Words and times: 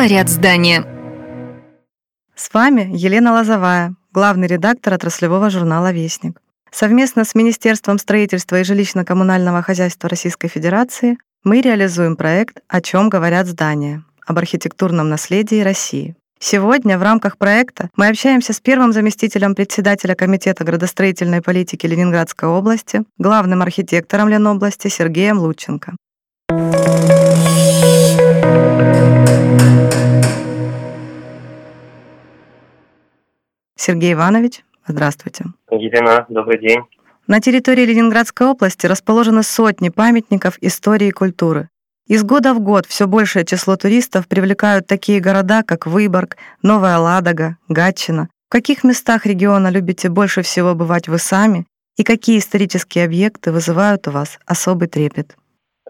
говорят 0.00 0.30
здания? 0.30 0.86
С 2.34 2.54
вами 2.54 2.88
Елена 2.90 3.34
Лозовая, 3.34 3.96
главный 4.12 4.46
редактор 4.46 4.94
отраслевого 4.94 5.50
журнала 5.50 5.92
«Вестник». 5.92 6.40
Совместно 6.70 7.26
с 7.26 7.34
Министерством 7.34 7.98
строительства 7.98 8.58
и 8.58 8.62
жилищно-коммунального 8.62 9.60
хозяйства 9.60 10.08
Российской 10.08 10.48
Федерации 10.48 11.18
мы 11.44 11.60
реализуем 11.60 12.16
проект 12.16 12.62
«О 12.66 12.80
чем 12.80 13.10
говорят 13.10 13.46
здания» 13.46 14.02
об 14.26 14.38
архитектурном 14.38 15.10
наследии 15.10 15.60
России. 15.60 16.16
Сегодня 16.38 16.96
в 16.96 17.02
рамках 17.02 17.36
проекта 17.36 17.90
мы 17.94 18.08
общаемся 18.08 18.54
с 18.54 18.60
первым 18.60 18.94
заместителем 18.94 19.54
председателя 19.54 20.14
Комитета 20.14 20.64
градостроительной 20.64 21.42
политики 21.42 21.84
Ленинградской 21.84 22.48
области, 22.48 23.02
главным 23.18 23.60
архитектором 23.60 24.30
Ленобласти 24.30 24.88
Сергеем 24.88 25.40
Лученко. 25.40 25.94
Сергей 33.76 34.12
Иванович, 34.12 34.62
здравствуйте. 34.86 35.46
Елена, 35.70 36.26
добрый 36.28 36.58
день. 36.60 36.80
На 37.26 37.40
территории 37.40 37.84
Ленинградской 37.84 38.46
области 38.46 38.86
расположены 38.86 39.42
сотни 39.42 39.88
памятников 39.88 40.58
истории 40.60 41.08
и 41.08 41.12
культуры. 41.12 41.68
Из 42.06 42.24
года 42.24 42.54
в 42.54 42.60
год 42.60 42.86
все 42.86 43.06
большее 43.06 43.44
число 43.44 43.76
туристов 43.76 44.26
привлекают 44.26 44.86
такие 44.86 45.20
города, 45.20 45.62
как 45.62 45.86
Выборг, 45.86 46.36
Новая 46.60 46.98
Ладога, 46.98 47.56
Гатчина. 47.68 48.28
В 48.48 48.52
каких 48.52 48.84
местах 48.84 49.26
региона 49.26 49.68
любите 49.70 50.08
больше 50.08 50.42
всего 50.42 50.74
бывать 50.74 51.08
вы 51.08 51.18
сами 51.18 51.66
и 51.96 52.02
какие 52.02 52.38
исторические 52.38 53.04
объекты 53.04 53.52
вызывают 53.52 54.08
у 54.08 54.10
вас 54.10 54.38
особый 54.44 54.88
трепет? 54.88 55.36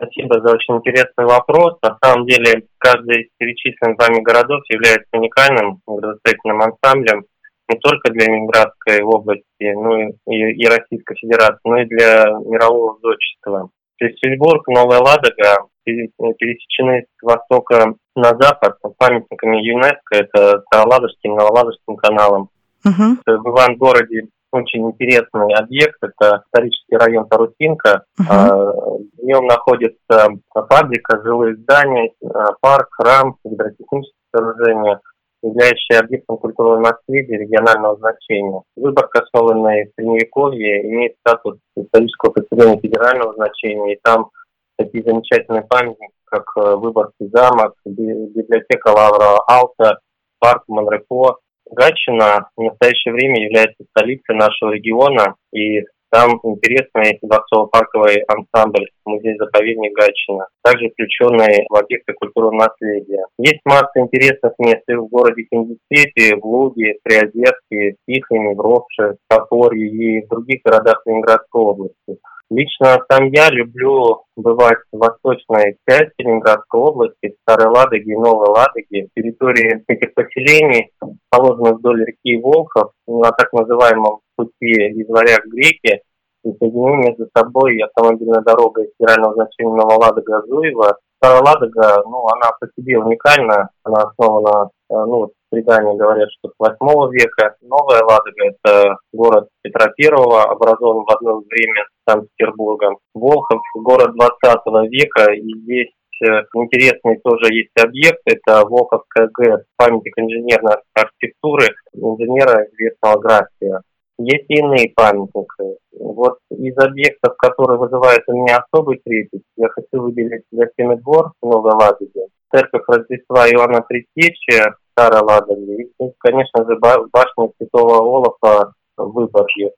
Спасибо 0.01 0.41
за 0.41 0.55
очень 0.55 0.77
интересный 0.77 1.27
вопрос. 1.27 1.77
На 1.83 1.99
самом 2.03 2.27
деле, 2.27 2.63
каждый 2.79 3.25
из 3.25 3.29
перечисленных 3.37 3.99
вами 3.99 4.23
городов 4.23 4.63
является 4.71 5.09
уникальным 5.13 5.81
градостроительным 5.87 6.63
ансамблем 6.63 7.25
не 7.69 7.79
только 7.79 8.11
для 8.11 8.27
Ленинградской 8.27 9.03
области, 9.03 9.45
ну 9.61 10.09
и, 10.27 10.53
и 10.55 10.67
Российской 10.67 11.17
Федерации, 11.17 11.61
но 11.65 11.83
и 11.83 11.85
для 11.85 12.25
мирового 12.47 12.99
зодчества. 13.03 13.69
Петербург, 13.99 14.67
Новая 14.69 15.01
Ладога 15.01 15.69
пересечены 15.85 17.05
с 17.19 17.23
востока 17.23 17.95
на 18.17 18.31
запад 18.41 18.79
памятниками 18.97 19.59
ЮНЕСКО, 19.59 20.17
это 20.17 20.63
Староладожским, 20.67 21.35
Новоладожским 21.35 21.97
каналом. 21.97 22.49
Uh-huh. 22.87 23.17
В 23.27 23.49
Иван-городе 23.51 24.29
очень 24.53 24.91
интересный 24.91 25.55
объект, 25.55 25.97
это 26.03 26.43
исторический 26.47 26.97
район 26.97 27.29
Тарусинка. 27.29 28.05
Uh-huh. 28.21 28.99
В 29.17 29.23
нем 29.23 29.47
находится 29.47 30.29
фабрика, 30.53 31.23
жилые 31.23 31.57
здания, 31.57 32.13
парк, 32.61 32.89
храм, 32.93 33.37
гидротехнические 33.45 34.15
сооружения 34.35 35.01
являющие 35.43 35.99
объектом 35.99 36.37
культурного 36.37 36.81
наследия 36.81 37.39
регионального 37.39 37.97
значения. 37.97 38.63
Выборг, 38.77 39.15
основанный 39.17 39.87
в 39.87 39.93
Средневековье, 39.95 40.83
имеет 40.87 41.17
статус 41.21 41.59
исторического 41.77 42.33
поселения 42.33 42.81
федерального 42.81 43.35
значения, 43.35 43.95
и 43.95 44.01
там 44.03 44.31
такие 44.77 45.03
замечательные 45.05 45.63
памятники, 45.63 46.13
как 46.25 46.45
э, 46.57 46.77
Выборгский 46.77 47.29
замок, 47.33 47.75
библиотека 47.85 48.89
Лавра 48.89 49.39
Алта, 49.47 50.01
парк 50.39 50.65
Монрепо. 50.69 51.39
Гатчина 51.71 52.49
в 52.57 52.63
настоящее 52.63 53.15
время 53.15 53.43
является 53.43 53.85
столицей 53.91 54.35
нашего 54.35 54.73
региона, 54.73 55.35
и 55.53 55.83
там 56.11 56.41
интересный 56.43 57.19
дворцово-парковый 57.23 58.25
ансамбль 58.27 58.87
музей-заповедник 59.05 59.93
Гатчина, 59.93 60.49
также 60.63 60.91
включенный 60.91 61.67
в 61.69 61.77
объекты 61.77 62.13
культурного 62.15 62.67
наследия. 62.67 63.25
Есть 63.39 63.61
масса 63.65 64.01
интересных 64.01 64.53
мест 64.59 64.83
и 64.89 64.95
в 64.95 65.07
городе 65.07 65.45
Кингисеппе, 65.45 66.37
в 66.37 66.45
Луге, 66.45 66.97
Приозерске, 67.05 67.97
Тихоне, 68.09 68.57
в 68.57 68.61
Ровше, 68.61 69.19
Топорье 69.29 69.87
и 69.87 70.27
в 70.27 70.29
других 70.29 70.63
городах 70.65 71.01
Ленинградской 71.07 71.63
области. 71.63 72.19
Лично 72.51 72.99
сам 73.09 73.31
я 73.31 73.49
люблю 73.49 74.25
бывать 74.35 74.79
в 74.91 74.99
восточной 74.99 75.77
части 75.89 76.15
Ленинградской 76.19 76.81
области, 76.81 77.37
Старой 77.43 77.69
Ладоги 77.73 78.13
Новой 78.13 78.49
Ладоги. 78.49 79.09
Территории 79.15 79.85
этих 79.87 80.13
поселений 80.15 80.91
положены 81.31 81.75
вдоль 81.75 82.05
реки 82.05 82.37
Волхов 82.43 82.91
на 83.07 83.31
так 83.31 83.53
называемом 83.53 84.19
пути 84.35 84.73
из 84.73 85.09
Варяг 85.09 85.45
к 85.45 85.47
Греке 85.47 86.03
и 86.43 86.53
соединены 86.59 87.07
между 87.11 87.29
собой 87.37 87.79
автомобильная 87.79 88.41
дорога 88.41 88.83
из 88.83 88.91
федерального 88.99 89.35
значения 89.35 89.77
Новоладога-Зуева. 89.77 90.97
Старая 91.19 91.43
Ладога, 91.43 92.03
ну, 92.05 92.27
она 92.27 92.51
по 92.59 92.67
себе 92.77 92.99
уникальна, 92.99 93.69
она 93.85 94.03
основана, 94.03 94.71
э, 94.91 94.95
ну, 94.95 95.31
предания 95.51 95.95
говорят, 95.97 96.29
что 96.39 96.49
с 96.49 96.55
8 96.59 97.13
века. 97.13 97.57
Новая 97.61 98.03
Ладога– 98.03 98.45
это 98.65 98.97
город 99.13 99.49
Петра 99.63 99.89
Первого, 99.97 100.45
образован 100.45 101.05
в 101.05 101.11
одно 101.11 101.41
время 101.41 101.85
с 101.85 102.13
Санкт-Петербургом. 102.13 102.99
Волхов– 103.15 103.61
город 103.75 104.15
20 104.15 104.91
века, 104.91 105.33
и 105.33 105.49
есть 105.67 105.95
э, 106.25 106.45
интересный 106.55 107.19
тоже 107.23 107.53
есть 107.53 107.77
объект, 107.83 108.21
это 108.25 108.65
Волховская 108.67 109.29
ГЭС, 109.35 109.65
памятник 109.77 110.19
инженерной 110.19 110.77
архитектуры, 110.95 111.67
инженера 111.95 112.67
известного 112.71 113.19
графия. 113.19 113.83
Есть 114.23 114.45
и 114.49 114.59
иные 114.59 114.93
памятники. 114.95 115.79
Вот 115.99 116.39
из 116.51 116.77
объектов, 116.77 117.37
которые 117.39 117.79
вызывают 117.79 118.23
у 118.29 118.33
меня 118.33 118.59
особый 118.59 119.01
трепет, 119.03 119.41
я 119.57 119.69
хочу 119.69 120.03
выделить 120.03 120.45
Гостиный 120.53 120.99
двор 120.99 121.33
в 121.41 121.47
Новой 121.47 121.73
Ладоге, 121.73 122.27
церковь 122.53 122.83
Рождества 122.87 123.49
Иоанна 123.49 123.83
Предтечи 123.83 124.63
Старой 124.93 125.23
Ладоге 125.23 125.85
и, 125.85 126.13
конечно 126.19 126.65
же, 126.65 126.77
башня 126.79 127.53
Святого 127.57 127.99
Олафа 127.99 128.73
в 128.97 129.13
Выборге. 129.13 129.73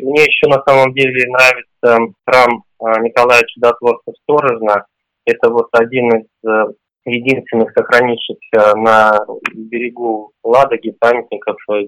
Мне 0.00 0.24
еще 0.24 0.48
на 0.48 0.62
самом 0.66 0.92
деле 0.94 1.30
нравится 1.30 2.14
храм 2.26 2.64
а, 2.80 3.00
Николая 3.00 3.42
Чудотворца 3.46 4.12
Сторожна. 4.22 4.86
Это 5.26 5.50
вот 5.50 5.68
один 5.72 6.08
из 6.08 6.26
э, 6.46 6.72
единственных 7.06 7.72
сохранившихся 7.72 8.76
на 8.76 9.18
берегу 9.54 10.32
Ладоги 10.42 10.90
памятников 10.90 11.56
э, 11.70 11.86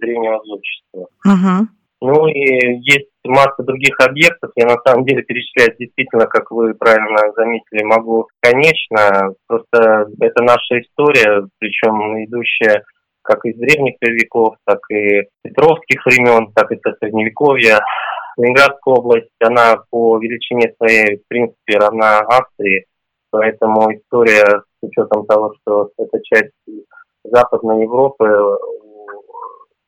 древнего 0.00 0.42
зодчества. 0.44 1.08
Uh-huh. 1.26 1.66
Ну 2.04 2.26
и 2.26 2.80
есть 2.80 3.10
масса 3.22 3.62
других 3.62 3.94
объектов. 4.00 4.50
Я 4.56 4.66
на 4.66 4.76
самом 4.84 5.04
деле 5.04 5.22
перечислять 5.22 5.78
действительно, 5.78 6.26
как 6.26 6.50
вы 6.50 6.74
правильно 6.74 7.32
заметили, 7.36 7.84
могу 7.84 8.26
конечно. 8.40 9.34
Просто 9.46 10.06
это 10.20 10.42
наша 10.42 10.80
история, 10.80 11.46
причем 11.60 12.24
идущая 12.24 12.82
как 13.22 13.44
из 13.44 13.56
древних 13.56 13.94
веков, 14.00 14.56
так 14.66 14.80
и 14.90 15.28
петровских 15.44 16.04
времен, 16.04 16.52
так 16.52 16.72
и 16.72 16.80
со 16.82 16.92
средневековья. 16.98 17.78
Ленинградская 18.36 18.94
область, 18.94 19.30
она 19.38 19.84
по 19.88 20.18
величине 20.18 20.74
своей, 20.78 21.18
в 21.18 21.28
принципе, 21.28 21.78
равна 21.78 22.18
Австрии, 22.18 22.86
поэтому 23.30 23.94
история 23.94 24.62
с 24.62 24.82
учетом 24.82 25.24
того, 25.26 25.54
что 25.60 25.90
это 25.98 26.18
часть 26.24 26.50
Западной 27.22 27.82
Европы, 27.82 28.26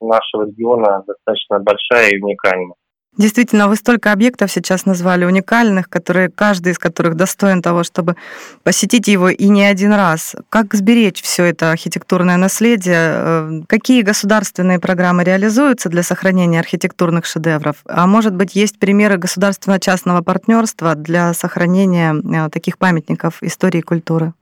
нашего 0.07 0.47
региона 0.47 1.03
достаточно 1.07 1.59
большая 1.61 2.11
и 2.11 2.21
уникальная. 2.21 2.75
Действительно, 3.17 3.69
вы 3.69 3.77
столько 3.77 4.11
объектов 4.11 4.51
сейчас 4.51 4.87
назвали 4.87 5.25
уникальных, 5.25 5.89
которые 5.89 6.31
каждый 6.31 6.73
из 6.73 6.79
которых 6.79 7.15
достоин 7.15 7.63
того, 7.63 7.85
чтобы 7.85 8.17
посетить 8.65 9.07
его 9.07 9.29
и 9.29 9.49
не 9.49 9.65
один 9.65 9.93
раз. 9.93 10.35
Как 10.49 10.75
сберечь 10.75 11.23
все 11.23 11.45
это 11.45 11.71
архитектурное 11.71 12.37
наследие? 12.37 12.97
Э, 12.97 13.61
какие 13.69 14.03
государственные 14.03 14.81
программы 14.81 15.23
реализуются 15.23 15.89
для 15.89 16.03
сохранения 16.03 16.59
архитектурных 16.59 17.25
шедевров? 17.25 17.77
А 17.87 18.09
может 18.09 18.35
быть, 18.35 18.57
есть 18.57 18.81
примеры 18.81 19.17
государственно-частного 19.17 20.23
партнерства 20.23 20.97
для 20.97 21.35
сохранения 21.35 22.15
э, 22.15 22.51
таких 22.51 22.79
памятников 22.79 23.45
истории 23.45 23.79
и 23.79 23.83
культуры? 23.83 24.33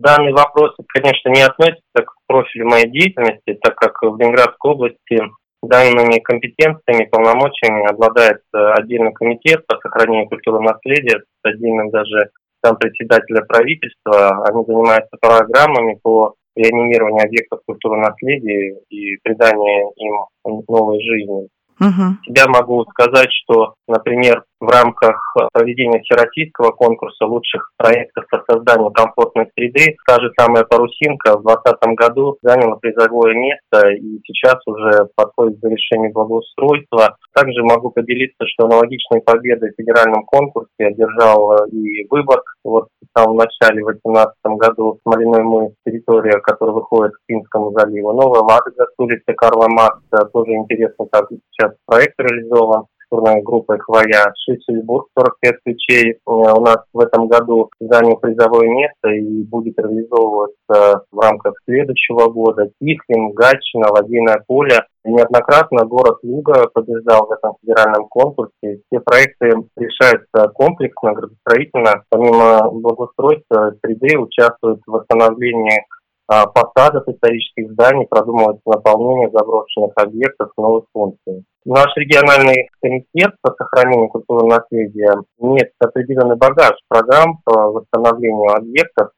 Данный 0.00 0.32
вопрос, 0.32 0.74
конечно, 0.88 1.28
не 1.28 1.42
относится 1.42 2.02
к 2.02 2.14
профилю 2.26 2.66
моей 2.68 2.88
деятельности, 2.88 3.58
так 3.62 3.74
как 3.74 4.00
в 4.00 4.16
Ленинградской 4.16 4.70
области 4.72 5.20
данными 5.62 6.20
компетенциями, 6.20 7.04
полномочиями 7.04 7.86
обладает 7.86 8.40
э, 8.54 8.58
отдельный 8.78 9.12
комитет 9.12 9.66
по 9.66 9.76
сохранению 9.76 10.26
культурного 10.30 10.72
наследия 10.72 11.18
с 11.20 11.24
отдельным 11.42 11.90
даже 11.90 12.30
сам 12.64 12.76
председателя 12.76 13.42
правительства. 13.42 14.42
Они 14.46 14.64
занимаются 14.64 15.18
программами 15.20 15.98
по 16.02 16.34
реанимированию 16.56 17.26
объектов 17.26 17.60
культурного 17.66 18.08
наследия 18.08 18.80
и 18.88 19.18
приданию 19.22 19.92
им 19.96 20.64
новой 20.66 21.02
жизни. 21.02 21.48
Угу. 21.80 22.16
Себя 22.26 22.46
могу 22.48 22.84
сказать, 22.92 23.30
что, 23.32 23.74
например, 23.88 24.44
в 24.60 24.68
рамках 24.68 25.16
проведения 25.52 26.00
всероссийского 26.00 26.72
конкурса 26.72 27.24
лучших 27.24 27.72
проектов 27.78 28.26
по 28.30 28.42
созданию 28.46 28.90
комфортной 28.90 29.50
среды, 29.56 29.96
та 30.06 30.20
же 30.20 30.30
самая 30.38 30.64
«Парусинка» 30.64 31.38
в 31.38 31.42
2020 31.42 31.96
году 31.96 32.36
заняла 32.42 32.76
призовое 32.76 33.34
место 33.34 33.88
и 33.88 34.20
сейчас 34.26 34.56
уже 34.66 35.08
подходит 35.16 35.58
к 35.58 35.62
завершению 35.62 36.12
благоустройства. 36.12 37.16
Также 37.34 37.62
могу 37.62 37.90
поделиться, 37.90 38.46
что 38.46 38.66
аналогичные 38.66 39.22
победы 39.22 39.70
в 39.70 39.80
федеральном 39.80 40.24
конкурсе 40.24 40.68
одержал 40.78 41.64
и 41.68 42.06
выбор. 42.10 42.42
Вот 42.62 42.88
в 43.00 43.18
самом 43.18 43.36
начале, 43.36 43.82
в 43.82 43.86
2018 43.86 44.34
году, 44.58 44.98
Смоляной 45.02 45.42
мыс, 45.42 45.72
территория, 45.86 46.38
которая 46.40 46.74
выходит 46.74 47.14
к 47.14 47.20
Финскому 47.26 47.72
заливу. 47.72 48.12
Новая 48.12 48.40
Ладога 48.40 48.84
с 48.84 48.94
улицы 48.98 49.32
Карла 49.34 49.68
Маркса, 49.68 50.28
тоже 50.32 50.52
интересно, 50.52 51.06
как 51.10 51.28
сейчас 51.30 51.69
проект 51.86 52.18
реализован 52.18 52.86
архитектурной 53.10 53.42
группой 53.42 53.78
«Хвоя». 53.78 54.32
Шлиссельбург 54.36 55.08
45 55.18 55.54
ключей 55.64 56.12
э, 56.12 56.18
у 56.26 56.60
нас 56.60 56.78
в 56.92 57.00
этом 57.00 57.28
году 57.28 57.70
занял 57.80 58.16
призовое 58.16 58.68
место 58.68 59.08
и 59.10 59.42
будет 59.44 59.78
реализовываться 59.78 61.04
в 61.10 61.20
рамках 61.20 61.54
следующего 61.64 62.30
года. 62.30 62.70
Тихвин, 62.80 63.32
Гатчина, 63.32 63.88
Ладейное 63.90 64.42
поле. 64.46 64.84
Неоднократно 65.04 65.86
город 65.86 66.18
Луга 66.22 66.68
побеждал 66.74 67.26
в 67.26 67.32
этом 67.32 67.54
федеральном 67.62 68.06
конкурсе. 68.08 68.52
Все 68.62 69.00
проекты 69.00 69.50
решаются 69.76 70.48
комплексно, 70.54 71.14
градостроительно. 71.14 72.04
Помимо 72.10 72.70
благоустройства 72.70 73.74
среды 73.82 74.18
участвуют 74.18 74.80
в 74.86 74.90
восстановлении 74.90 75.86
а, 76.28 76.46
фасадов 76.52 77.08
исторических 77.08 77.72
зданий, 77.72 78.06
продумывается 78.08 78.62
наполнение 78.66 79.30
заброшенных 79.30 79.92
объектов 79.96 80.50
новых 80.58 80.84
функций. 80.92 81.44
Наш 81.64 81.94
региональный 81.96 82.70
комитет 82.80 83.34
по 83.42 83.54
сохранению 83.56 84.08
культурного 84.08 84.60
наследия 84.60 85.14
имеет 85.38 85.72
определенный 85.78 86.36
багаж 86.36 86.72
программ 86.88 87.40
по 87.44 87.70
восстановлению 87.70 88.56
объектов, 88.56 89.10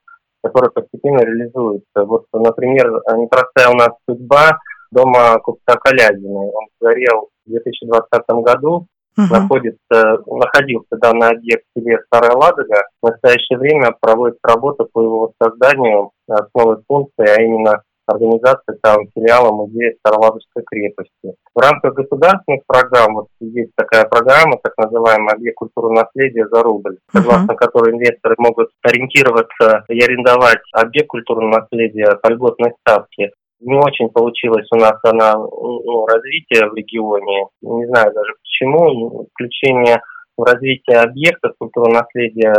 которые 0.42 0.72
постепенно 0.72 1.20
реализуются. 1.20 2.04
Вот, 2.04 2.26
например, 2.32 2.90
непростая 3.16 3.68
у 3.68 3.74
нас 3.74 3.90
судьба 4.08 4.58
дома 4.90 5.38
купца 5.38 5.76
Калязина. 5.76 6.40
Он 6.40 6.66
сгорел 6.80 7.28
в 7.46 7.50
2020 7.50 8.22
году, 8.44 8.86
Угу. 9.18 9.26
Находится, 9.26 10.22
находился 10.26 10.96
данный 10.96 11.32
объект 11.32 11.64
в 11.74 11.78
селе 11.78 11.98
Старая 12.06 12.32
Ладога. 12.32 12.82
В 13.02 13.08
настоящее 13.08 13.58
время 13.58 13.94
проводится 14.00 14.40
работа 14.42 14.84
по 14.90 15.02
его 15.02 15.32
созданию 15.40 16.12
с 16.26 16.48
новой 16.54 16.78
функцией, 16.88 17.30
а 17.30 17.42
именно 17.42 17.82
организации 18.06 18.78
там 18.82 19.06
филиала 19.14 19.52
музея 19.52 19.94
Староладожской 19.98 20.62
крепости. 20.64 21.34
В 21.54 21.58
рамках 21.58 21.94
государственных 21.94 22.62
программ, 22.66 23.14
вот 23.14 23.28
есть 23.40 23.72
такая 23.76 24.04
программа, 24.04 24.58
так 24.62 24.72
называемая 24.76 25.34
объект 25.34 25.56
культурного 25.56 26.04
наследия 26.04 26.46
за 26.48 26.62
рубль, 26.62 26.98
согласно 27.12 27.52
uh-huh. 27.52 27.56
которой 27.56 27.94
инвесторы 27.94 28.34
могут 28.38 28.70
ориентироваться 28.82 29.84
и 29.88 30.00
арендовать 30.00 30.60
объект 30.72 31.08
культурного 31.08 31.60
наследия 31.60 32.16
по 32.22 32.28
льготной 32.28 32.72
ставке 32.80 33.30
не 33.62 33.78
очень 33.78 34.08
получилось 34.08 34.66
у 34.72 34.76
нас 34.76 34.98
она 35.04 35.34
ну, 35.34 36.06
развитие 36.06 36.68
в 36.68 36.74
регионе. 36.74 37.46
Не 37.62 37.86
знаю 37.86 38.12
даже 38.12 38.34
почему. 38.42 39.28
Включение 39.32 40.00
в 40.36 40.42
развитие 40.42 40.98
объектов 40.98 41.52
культурного 41.58 42.02
наследия 42.02 42.54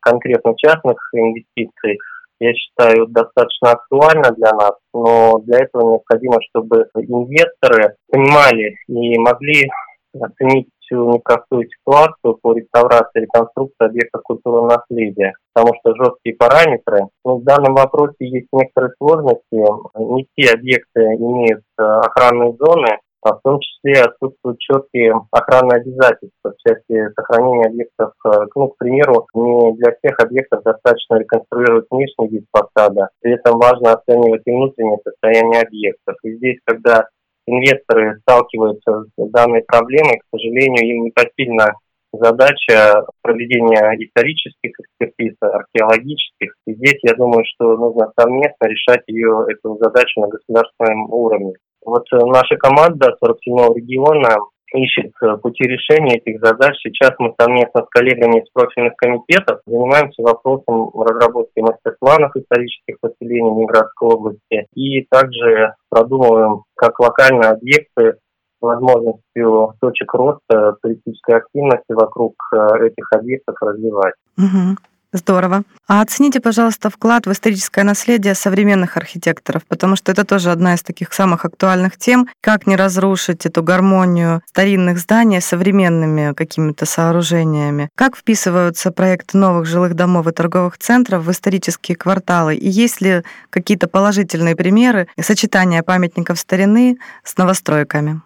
конкретно 0.00 0.54
частных 0.56 0.96
инвестиций, 1.12 1.98
я 2.40 2.54
считаю, 2.54 3.06
достаточно 3.06 3.72
актуально 3.72 4.32
для 4.32 4.52
нас, 4.52 4.72
но 4.94 5.38
для 5.40 5.58
этого 5.58 5.92
необходимо, 5.92 6.38
чтобы 6.48 6.88
инвесторы 6.94 7.96
понимали 8.10 8.76
и 8.88 9.18
могли 9.18 9.70
оценить 10.18 10.68
всю 10.80 11.12
непростую 11.12 11.68
ситуацию 11.68 12.38
по 12.42 12.54
реставрации 12.54 13.20
и 13.20 13.20
реконструкции 13.20 13.84
объектов 13.84 14.22
культурного 14.22 14.76
наследия, 14.76 15.34
потому 15.54 15.74
что 15.78 15.94
жесткие 15.94 16.34
параметры. 16.34 17.08
Но 17.24 17.38
в 17.38 17.44
данном 17.44 17.74
вопросе 17.74 18.16
есть 18.20 18.48
некоторые 18.52 18.92
сложности. 18.98 19.44
Не 19.52 20.26
все 20.34 20.54
объекты 20.54 21.00
имеют 21.00 21.62
э, 21.78 21.82
охранные 21.82 22.56
зоны, 22.58 22.98
а 23.22 23.34
в 23.34 23.40
том 23.42 23.60
числе 23.60 24.02
отсутствуют 24.02 24.58
четкие 24.58 25.14
охранные 25.30 25.80
обязательства 25.80 26.52
в 26.52 26.68
части 26.68 27.12
сохранения 27.14 27.66
объектов. 27.66 28.12
Э, 28.26 28.46
ну, 28.54 28.68
к 28.68 28.78
примеру, 28.78 29.26
не 29.34 29.72
для 29.74 29.92
всех 29.96 30.18
объектов 30.20 30.62
достаточно 30.62 31.16
реконструировать 31.16 31.86
внешний 31.90 32.28
вид 32.28 32.44
фасада, 32.52 33.08
при 33.20 33.34
этом 33.34 33.58
важно 33.58 33.92
оценивать 33.92 34.42
и 34.46 34.50
внутреннее 34.50 34.98
состояние 35.04 35.62
объектов. 35.62 36.16
И 36.22 36.36
здесь, 36.36 36.58
когда 36.64 37.08
инвесторы 37.46 38.18
сталкиваются 38.22 39.04
с 39.16 39.30
данной 39.30 39.62
проблемой, 39.62 40.18
к 40.18 40.36
сожалению, 40.36 40.96
им 40.96 41.04
непосильна 41.04 41.74
задача 42.12 43.06
проведения 43.22 43.94
исторических 44.04 44.72
экспертиз, 44.78 45.36
археологических. 45.40 46.54
И 46.66 46.74
здесь 46.74 46.98
я 47.02 47.14
думаю, 47.14 47.44
что 47.46 47.76
нужно 47.76 48.12
совместно 48.18 48.66
решать 48.66 49.02
ее, 49.06 49.46
эту 49.48 49.78
задачу 49.80 50.20
на 50.20 50.28
государственном 50.28 51.10
уровне. 51.12 51.54
Вот 51.84 52.04
э, 52.12 52.16
наша 52.16 52.56
команда 52.56 53.16
47-го 53.22 53.74
региона 53.74 54.36
ищет 54.74 55.12
э, 55.22 55.36
пути 55.38 55.64
решения 55.64 56.16
этих 56.16 56.40
задач. 56.40 56.76
Сейчас 56.82 57.12
мы 57.18 57.34
совместно 57.38 57.82
с 57.82 57.88
коллегами 57.90 58.40
из 58.40 58.50
профильных 58.52 58.94
комитетов 58.96 59.60
занимаемся 59.66 60.22
вопросом 60.22 60.90
разработки 60.94 61.58
мастер-планов 61.60 62.36
исторических 62.36 62.96
поселений 63.00 63.50
Миградской 63.50 64.08
области 64.08 64.66
и 64.74 65.06
также 65.10 65.74
продумываем, 65.88 66.62
как 66.74 66.98
локальные 67.00 67.50
объекты 67.50 68.12
с 68.12 68.62
возможностью 68.62 69.74
точек 69.80 70.12
роста 70.14 70.76
туристической 70.82 71.36
активности 71.36 71.92
вокруг 71.92 72.34
э, 72.54 72.86
этих 72.86 73.10
объектов 73.12 73.56
развивать. 73.60 74.14
Угу. 74.36 74.76
Здорово. 75.12 75.64
А 75.88 76.02
оцените, 76.02 76.40
пожалуйста, 76.40 76.88
вклад 76.88 77.26
в 77.26 77.32
историческое 77.32 77.82
наследие 77.82 78.36
современных 78.36 78.96
архитекторов, 78.96 79.64
потому 79.66 79.96
что 79.96 80.12
это 80.12 80.24
тоже 80.24 80.52
одна 80.52 80.74
из 80.74 80.82
таких 80.82 81.12
самых 81.12 81.44
актуальных 81.44 81.96
тем, 81.96 82.28
как 82.40 82.68
не 82.68 82.76
разрушить 82.76 83.44
эту 83.44 83.64
гармонию 83.64 84.40
старинных 84.46 84.98
зданий 84.98 85.40
современными 85.40 86.32
какими-то 86.34 86.86
сооружениями. 86.86 87.88
Как 87.96 88.16
вписываются 88.16 88.92
проекты 88.92 89.36
новых 89.36 89.66
жилых 89.66 89.94
домов 89.94 90.28
и 90.28 90.32
торговых 90.32 90.78
центров 90.78 91.24
в 91.24 91.30
исторические 91.32 91.96
кварталы? 91.96 92.54
И 92.54 92.68
есть 92.68 93.00
ли 93.00 93.24
какие-то 93.50 93.88
положительные 93.88 94.54
примеры 94.54 95.08
сочетания 95.20 95.82
памятников 95.82 96.38
старины 96.38 96.98
с 97.24 97.36
новостройками? 97.36 98.22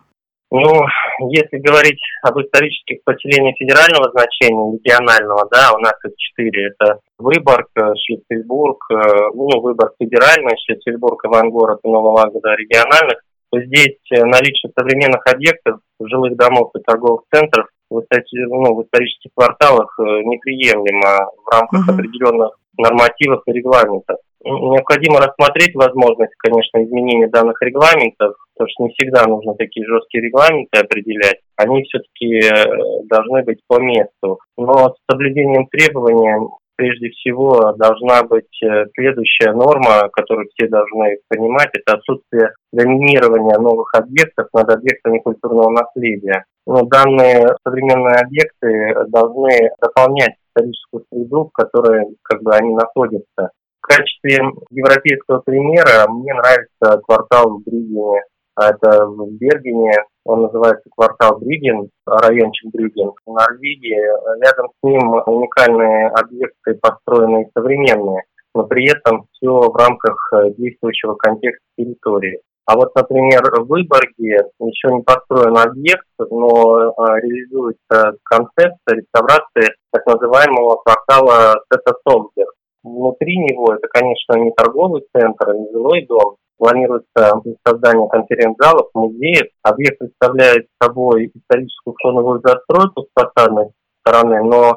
Ну, 0.55 0.87
если 1.35 1.59
говорить 1.59 1.99
об 2.23 2.39
исторических 2.39 3.03
поселениях 3.03 3.57
федерального 3.59 4.09
значения, 4.13 4.79
регионального, 4.79 5.49
да, 5.51 5.73
у 5.75 5.79
нас 5.81 5.95
их 6.05 6.15
четыре. 6.17 6.69
Это 6.69 7.01
Выборг, 7.19 7.67
Шлиссельбург, 7.75 8.79
э, 8.89 8.95
ну, 9.35 9.61
Выборг 9.61 9.95
федеральный, 9.99 10.55
Шлиссельбург, 10.65 11.25
Ивангород 11.25 11.81
и 11.83 11.89
Новолагода 11.89 12.55
региональных. 12.55 13.19
Здесь 13.53 13.99
э, 14.13 14.25
наличие 14.25 14.71
современных 14.79 15.27
объектов, 15.27 15.81
жилых 16.01 16.37
домов 16.37 16.71
и 16.77 16.83
торговых 16.87 17.23
центров 17.35 17.67
в, 17.91 18.01
ну, 18.01 18.77
в 18.77 18.85
исторических 18.85 19.33
кварталах 19.35 19.93
э, 19.99 20.03
неприемлемо 20.03 21.31
в 21.35 21.51
рамках 21.51 21.89
uh-huh. 21.89 21.95
определенных 21.95 22.53
нормативов 22.79 23.43
и 23.47 23.53
регламентов. 23.53 24.19
Необходимо 24.45 25.21
рассмотреть 25.21 25.75
возможность, 25.75 26.35
конечно, 26.37 26.85
изменения 26.85 27.29
данных 27.29 27.61
регламентов, 27.63 28.37
потому 28.55 28.69
что 28.69 28.85
не 28.85 28.91
всегда 28.91 29.27
нужно 29.27 29.55
такие 29.55 29.87
жесткие 29.87 30.25
регламенты 30.25 30.79
определять. 30.79 31.41
Они 31.57 31.83
все-таки 31.85 32.41
э, 32.41 33.03
должны 33.05 33.43
быть 33.43 33.61
по 33.67 33.81
месту. 33.81 34.39
Но 34.57 34.91
с 34.91 34.97
соблюдением 35.11 35.67
требований 35.67 36.49
прежде 36.77 37.11
всего 37.11 37.73
должна 37.73 38.23
быть 38.25 38.63
э, 38.63 38.87
следующая 38.95 39.53
норма, 39.53 40.09
которую 40.13 40.49
все 40.55 40.69
должны 40.69 41.19
понимать, 41.29 41.71
это 41.73 41.97
отсутствие 41.97 42.51
доминирования 42.73 43.59
новых 43.59 43.95
объектов 43.95 44.49
над 44.53 44.69
объектами 44.71 45.21
культурного 45.21 45.71
наследия. 45.71 46.45
Но 46.67 46.83
данные 46.83 47.47
современные 47.67 48.17
объекты 48.17 48.95
должны 49.09 49.71
дополнять 49.81 50.35
историческую 50.49 51.05
среду, 51.11 51.45
в 51.45 51.53
которой 51.53 52.17
как 52.23 52.43
бы, 52.43 52.55
они 52.55 52.75
находятся. 52.75 53.51
В 53.85 53.87
качестве 53.87 54.39
европейского 54.71 55.41
примера 55.41 56.09
мне 56.09 56.33
нравится 56.33 57.03
квартал 57.07 57.51
в 57.51 57.65
Бригене. 57.65 58.23
А 58.57 58.71
это 58.71 59.05
в 59.05 59.31
Бергене, 59.33 59.93
он 60.25 60.43
называется 60.43 60.89
квартал 60.97 61.39
Бриген, 61.39 61.91
райончик 62.07 62.71
Бриген. 62.73 63.13
В 63.27 63.31
Норвегии 63.31 64.01
рядом 64.43 64.69
с 64.69 64.83
ним 64.83 65.13
уникальные 65.27 66.09
объекты, 66.09 66.79
построенные 66.81 67.51
современные, 67.55 68.23
но 68.55 68.65
при 68.65 68.91
этом 68.91 69.27
все 69.33 69.51
в 69.51 69.77
рамках 69.77 70.33
действующего 70.57 71.17
контекста 71.17 71.67
территории. 71.77 72.41
А 72.65 72.77
вот, 72.77 72.95
например, 72.95 73.43
в 73.61 73.67
Выборге 73.67 74.49
еще 74.61 74.95
не 74.95 75.03
построен 75.03 75.59
объект, 75.59 76.07
но 76.19 76.95
а, 76.97 77.21
реализуется 77.21 78.17
концепция 78.23 78.97
реставрации 78.97 79.75
так 79.93 80.07
называемого 80.07 80.81
квартала 80.83 81.63
Сета 81.71 81.95
Солберг. 82.09 82.55
Внутри 82.85 83.39
него. 83.39 83.75
Это, 83.75 83.89
конечно, 83.89 84.35
не 84.35 84.53
торговый 84.53 85.03
центр, 85.13 85.55
не 85.55 85.71
жилой 85.73 86.07
дом. 86.07 86.37
Планируется 86.57 87.43
создание 87.67 88.09
конференц-залов, 88.09 88.91
музеев. 88.95 89.49
Объект 89.63 89.99
представляет 89.99 90.69
собой 90.81 91.33
историческую 91.35 91.97
фоновую 92.01 92.41
застройку 92.45 93.03
с 93.03 93.09
фасадной 93.21 93.71
стороны, 94.01 94.45
но 94.45 94.77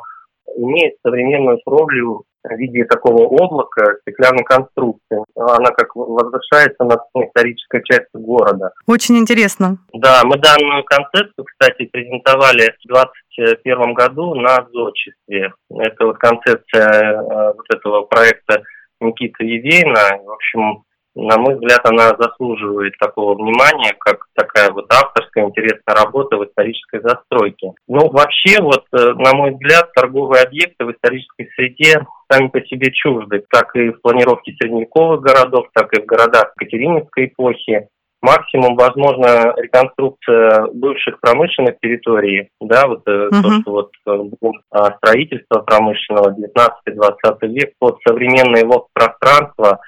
имеет 0.55 0.95
современную 1.05 1.59
кровлю 1.63 2.23
в 2.47 2.57
виде 2.57 2.85
такого 2.85 3.25
облака 3.25 3.95
стеклянной 4.01 4.43
конструкции. 4.43 5.23
Она 5.35 5.71
как 5.71 5.95
возвращается 5.95 6.83
на 6.83 6.97
исторической 7.23 7.83
части 7.83 8.09
города. 8.13 8.71
Очень 8.87 9.17
интересно. 9.17 9.77
Да, 9.93 10.21
мы 10.23 10.37
данную 10.37 10.83
концепцию, 10.83 11.45
кстати, 11.45 11.85
презентовали 11.85 12.73
в 12.83 12.87
2021 12.87 13.93
году 13.93 14.35
на 14.35 14.67
зодчестве. 14.71 15.53
Это 15.69 16.05
вот 16.05 16.17
концепция 16.17 17.21
э, 17.21 17.53
вот 17.53 17.65
этого 17.73 18.01
проекта 18.03 18.63
Никиты 18.99 19.43
Евейна. 19.43 20.19
В 20.23 20.31
общем, 20.31 20.83
на 21.17 21.37
мой 21.37 21.55
взгляд, 21.55 21.81
она 21.83 22.15
заслуживает 22.17 22.93
такого 22.99 23.33
внимания, 23.33 23.95
как 23.99 24.19
такая 24.35 24.71
вот 24.71 24.85
авторская 24.93 25.45
интересная 25.45 25.95
работа 25.95 26.37
в 26.37 26.45
исторической 26.45 27.01
застройке. 27.01 27.73
Ну, 27.87 28.09
вообще, 28.09 28.61
вот, 28.61 28.85
э, 28.93 29.13
на 29.13 29.33
мой 29.33 29.51
взгляд, 29.51 29.91
торговые 29.93 30.43
объекты 30.43 30.85
в 30.85 30.91
исторической 30.91 31.49
среде 31.55 32.05
сами 32.31 32.49
по 32.49 32.61
себе 32.61 32.91
чужды, 32.91 33.43
как 33.49 33.75
и 33.75 33.89
в 33.89 34.01
планировке 34.01 34.53
средневековых 34.59 35.21
городов, 35.21 35.65
так 35.73 35.91
и 35.97 36.01
в 36.01 36.05
городах 36.05 36.53
Екатерининской 36.59 37.25
эпохи. 37.25 37.87
Максимум, 38.21 38.75
возможно, 38.75 39.53
реконструкция 39.57 40.67
бывших 40.73 41.19
промышленных 41.19 41.79
территорий, 41.81 42.49
да, 42.59 42.87
вот 42.87 43.07
uh-huh. 43.07 43.29
то, 43.29 43.61
что 43.61 44.29
вот 44.41 44.55
э, 44.71 44.83
строительство 44.97 45.59
промышленного 45.61 46.35
19-20 46.35 47.47
век 47.47 47.73
под 47.79 47.99
современные 48.07 48.65
лог 48.65 48.87
пространства 48.93 49.79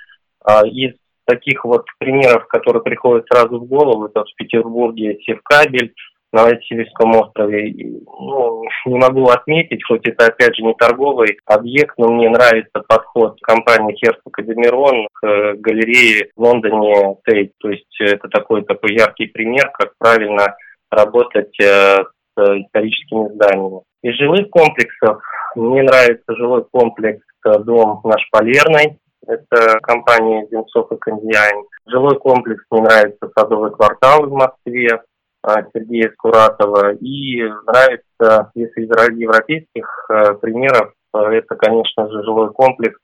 а, 0.43 0.65
из 0.65 0.93
таких 1.29 1.63
вот 1.63 1.85
примеров, 1.99 2.47
которые 2.47 2.81
приходят 2.81 3.27
сразу 3.31 3.59
в 3.59 3.65
голову, 3.65 4.05
это 4.05 4.23
в 4.23 4.35
Петербурге 4.35 5.19
Севкабель, 5.25 5.93
на 6.31 6.43
Васильевском 6.43 7.11
острове. 7.15 7.73
Ну, 8.05 8.63
не 8.85 8.99
могу 8.99 9.25
отметить, 9.29 9.83
хоть 9.83 10.07
это 10.07 10.27
опять 10.27 10.55
же 10.55 10.63
не 10.63 10.73
торговый 10.75 11.37
объект, 11.45 11.97
но 11.97 12.11
мне 12.11 12.29
нравится 12.29 12.83
подход 12.87 13.39
компании 13.41 13.95
Херцог 13.95 14.37
и 14.37 14.43
Демирон 14.43 15.07
к 15.11 15.53
галерее 15.55 16.29
в 16.35 16.41
Лондоне 16.41 17.15
Тейт. 17.25 17.53
То 17.59 17.69
есть 17.69 17.99
это 17.99 18.27
такой 18.29 18.63
такой 18.63 18.93
яркий 18.93 19.25
пример, 19.27 19.71
как 19.73 19.93
правильно 19.97 20.55
работать 20.91 21.59
э, 21.59 22.03
с 22.37 22.39
историческими 22.39 23.33
зданиями. 23.33 23.81
Из 24.03 24.15
жилых 24.15 24.49
комплексов 24.49 25.21
мне 25.55 25.83
нравится 25.83 26.35
жилой 26.35 26.63
комплекс 26.71 27.23
э, 27.45 27.59
дом 27.59 28.01
наш 28.03 28.27
Полерный. 28.31 28.97
Это 29.27 29.79
компания 29.81 30.47
Земцов 30.49 30.91
и 30.91 30.97
Кондиайн. 30.97 31.65
Жилой 31.85 32.17
комплекс 32.17 32.63
мне 32.71 32.81
нравится 32.81 33.29
Садовый 33.35 33.71
квартал 33.71 34.25
в 34.25 34.31
Москве. 34.31 35.01
А, 35.41 35.63
Сергея 35.73 36.11
Скуратова. 36.11 36.93
И 36.95 37.41
нравится, 37.43 38.51
если 38.55 38.81
из 38.81 39.17
европейских 39.17 40.05
э, 40.09 40.33
примеров, 40.35 40.91
это, 41.13 41.55
конечно 41.55 42.09
же, 42.09 42.23
жилой 42.23 42.51
комплекс 42.51 42.99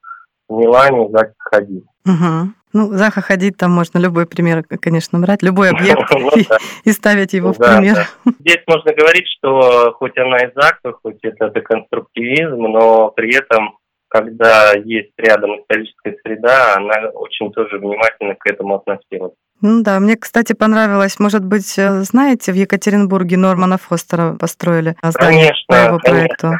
в 0.50 0.54
Милане 0.54 1.10
Заха 1.12 1.34
Хадид. 1.38 1.86
Угу. 2.06 2.52
Ну, 2.74 2.92
Заха 2.92 3.22
Хадид, 3.22 3.56
там 3.58 3.72
можно 3.72 4.00
любой 4.00 4.26
пример, 4.26 4.64
конечно, 4.64 5.18
брать, 5.18 5.44
любой 5.44 5.70
объект 5.72 6.02
ну 6.12 6.30
и 6.84 6.92
ставить 6.92 7.34
его 7.34 7.54
в 7.54 7.58
пример. 7.58 8.06
Здесь 8.40 8.62
можно 8.68 8.94
говорить, 8.94 9.28
что 9.38 9.94
хоть 9.94 10.18
она 10.18 10.38
и 10.40 10.52
Заха, 10.54 10.92
хоть 11.02 11.20
это 11.24 11.50
деконструктивизм, 11.50 12.58
но 12.58 13.12
при 13.12 13.34
этом 13.34 13.78
когда 14.16 14.72
есть 14.74 15.12
рядом 15.18 15.60
историческая 15.60 16.16
среда, 16.24 16.76
она 16.76 17.10
очень 17.14 17.52
тоже 17.52 17.78
внимательно 17.78 18.36
к 18.36 18.48
этому 18.48 18.76
относилась. 18.76 19.34
Ну 19.62 19.84
да, 19.84 20.00
мне, 20.00 20.16
кстати, 20.16 20.54
понравилось, 20.54 21.20
может 21.20 21.44
быть, 21.44 21.78
э, 21.78 22.02
знаете, 22.02 22.52
в 22.52 22.56
Екатеринбурге 22.56 23.38
Нормана 23.38 23.78
Фостера 23.78 24.34
построили 24.40 24.96
здание 25.02 25.48
конечно, 25.48 25.66
по 25.68 25.76
его 25.76 26.00
проекту. 26.00 26.52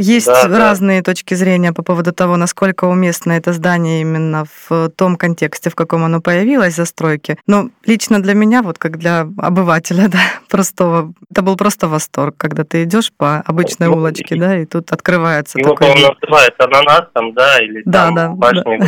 Есть 0.00 0.26
да, 0.26 0.48
разные 0.48 1.02
да. 1.02 1.12
точки 1.12 1.34
зрения 1.34 1.72
по 1.72 1.82
поводу 1.82 2.12
того, 2.12 2.36
насколько 2.36 2.86
уместно 2.86 3.32
это 3.32 3.52
здание 3.52 4.00
именно 4.00 4.44
в 4.68 4.90
том 4.90 5.16
контексте, 5.16 5.70
в 5.70 5.74
каком 5.74 6.04
оно 6.04 6.20
появилось, 6.20 6.74
застройки. 6.74 7.38
Но 7.46 7.68
лично 7.84 8.22
для 8.22 8.34
меня, 8.34 8.62
вот 8.62 8.78
как 8.78 8.98
для 8.98 9.20
обывателя, 9.20 10.08
да, 10.12 10.18
простого, 10.48 11.12
это 11.30 11.42
был 11.42 11.56
просто 11.56 11.88
восторг, 11.88 12.34
когда 12.38 12.64
ты 12.64 12.84
идешь 12.84 13.12
по 13.12 13.38
обычной 13.38 13.88
ну, 13.88 13.96
улочке, 13.96 14.36
и, 14.36 14.38
да, 14.38 14.58
и 14.58 14.64
тут 14.64 14.90
открывается 14.92 15.58
его, 15.58 15.74
такой... 15.74 15.88
Его, 15.98 16.14
называется 16.20 16.64
ананасом, 16.64 17.34
да, 17.34 17.58
или 17.58 17.82
да, 17.84 18.06
там 18.06 18.14
да, 18.14 18.28
башня 18.30 18.78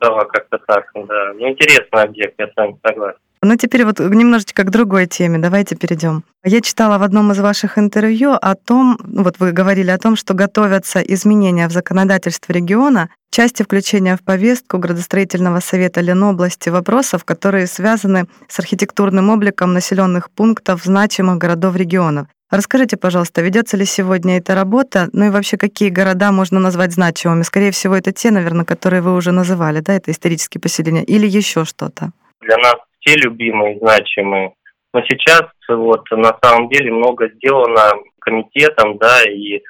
да. 0.00 0.24
как-то 0.24 0.58
так, 0.66 0.86
да. 0.94 1.32
Ну, 1.34 1.48
интересный 1.48 2.02
объект, 2.02 2.34
я 2.38 2.46
с 2.46 2.56
вами 2.56 2.76
согласен. 2.84 3.18
Ну, 3.44 3.56
теперь 3.56 3.84
вот 3.84 3.98
немножечко 3.98 4.62
к 4.62 4.70
другой 4.70 5.06
теме. 5.06 5.36
Давайте 5.36 5.74
перейдем. 5.74 6.22
Я 6.44 6.60
читала 6.60 6.98
в 6.98 7.02
одном 7.02 7.32
из 7.32 7.40
ваших 7.40 7.76
интервью 7.76 8.30
о 8.40 8.54
том, 8.54 8.96
ну, 9.02 9.24
вот 9.24 9.40
вы 9.40 9.50
говорили 9.50 9.90
о 9.90 9.98
том, 9.98 10.14
что 10.14 10.32
готовятся 10.32 11.00
изменения 11.00 11.66
в 11.66 11.72
законодательстве 11.72 12.54
региона, 12.54 13.08
части 13.32 13.64
включения 13.64 14.16
в 14.16 14.22
повестку 14.22 14.78
градостроительного 14.78 15.58
совета 15.58 16.00
Ленобласти 16.00 16.68
вопросов, 16.68 17.24
которые 17.24 17.66
связаны 17.66 18.26
с 18.46 18.60
архитектурным 18.60 19.28
обликом 19.28 19.72
населенных 19.72 20.30
пунктов 20.30 20.84
значимых 20.84 21.38
городов 21.38 21.74
регионов. 21.74 22.28
Расскажите, 22.48 22.96
пожалуйста, 22.96 23.42
ведется 23.42 23.76
ли 23.76 23.86
сегодня 23.86 24.38
эта 24.38 24.54
работа? 24.54 25.08
Ну 25.12 25.26
и 25.26 25.30
вообще, 25.30 25.56
какие 25.56 25.88
города 25.88 26.30
можно 26.30 26.60
назвать 26.60 26.92
значимыми? 26.92 27.42
Скорее 27.42 27.72
всего, 27.72 27.96
это 27.96 28.12
те, 28.12 28.30
наверное, 28.30 28.64
которые 28.64 29.02
вы 29.02 29.16
уже 29.16 29.32
называли, 29.32 29.80
да, 29.80 29.94
это 29.94 30.12
исторические 30.12 30.60
поселения, 30.60 31.02
или 31.02 31.26
еще 31.26 31.64
что-то? 31.64 32.12
Для 32.40 32.56
нас 32.58 32.76
те 33.04 33.16
любимые, 33.16 33.78
значимые. 33.78 34.54
Но 34.94 35.02
сейчас 35.02 35.44
вот 35.68 36.04
на 36.10 36.36
самом 36.42 36.68
деле 36.68 36.92
много 36.92 37.28
сделано 37.30 37.92
комитетом, 38.20 38.98
да, 38.98 39.22
и 39.24 39.56
э, 39.56 39.60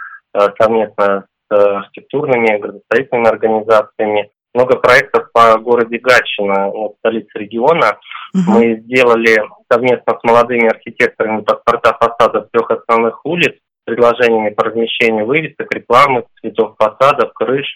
совместно 0.61 1.27
с 1.51 1.55
архитектурными 1.55 2.59
градостроительными 2.59 3.29
организациями. 3.29 4.31
Много 4.55 4.77
проектов 4.77 5.31
по 5.33 5.59
городе 5.59 5.99
Гатчина, 5.99 6.69
вот, 6.69 6.97
столице 6.99 7.31
региона. 7.35 7.99
Uh-huh. 8.35 8.41
Мы 8.49 8.81
сделали 8.81 9.43
совместно 9.71 10.19
с 10.19 10.25
молодыми 10.25 10.69
архитекторами 10.69 11.43
паспорта 11.43 11.97
фасадов 11.99 12.49
трех 12.53 12.71
основных 12.71 13.25
улиц 13.25 13.55
с 13.55 13.85
предложениями 13.85 14.51
по 14.51 14.65
размещению 14.65 15.27
вывесок, 15.27 15.73
рекламы, 15.73 16.25
цветов 16.41 16.75
фасадов, 16.79 17.33
крыш, 17.33 17.67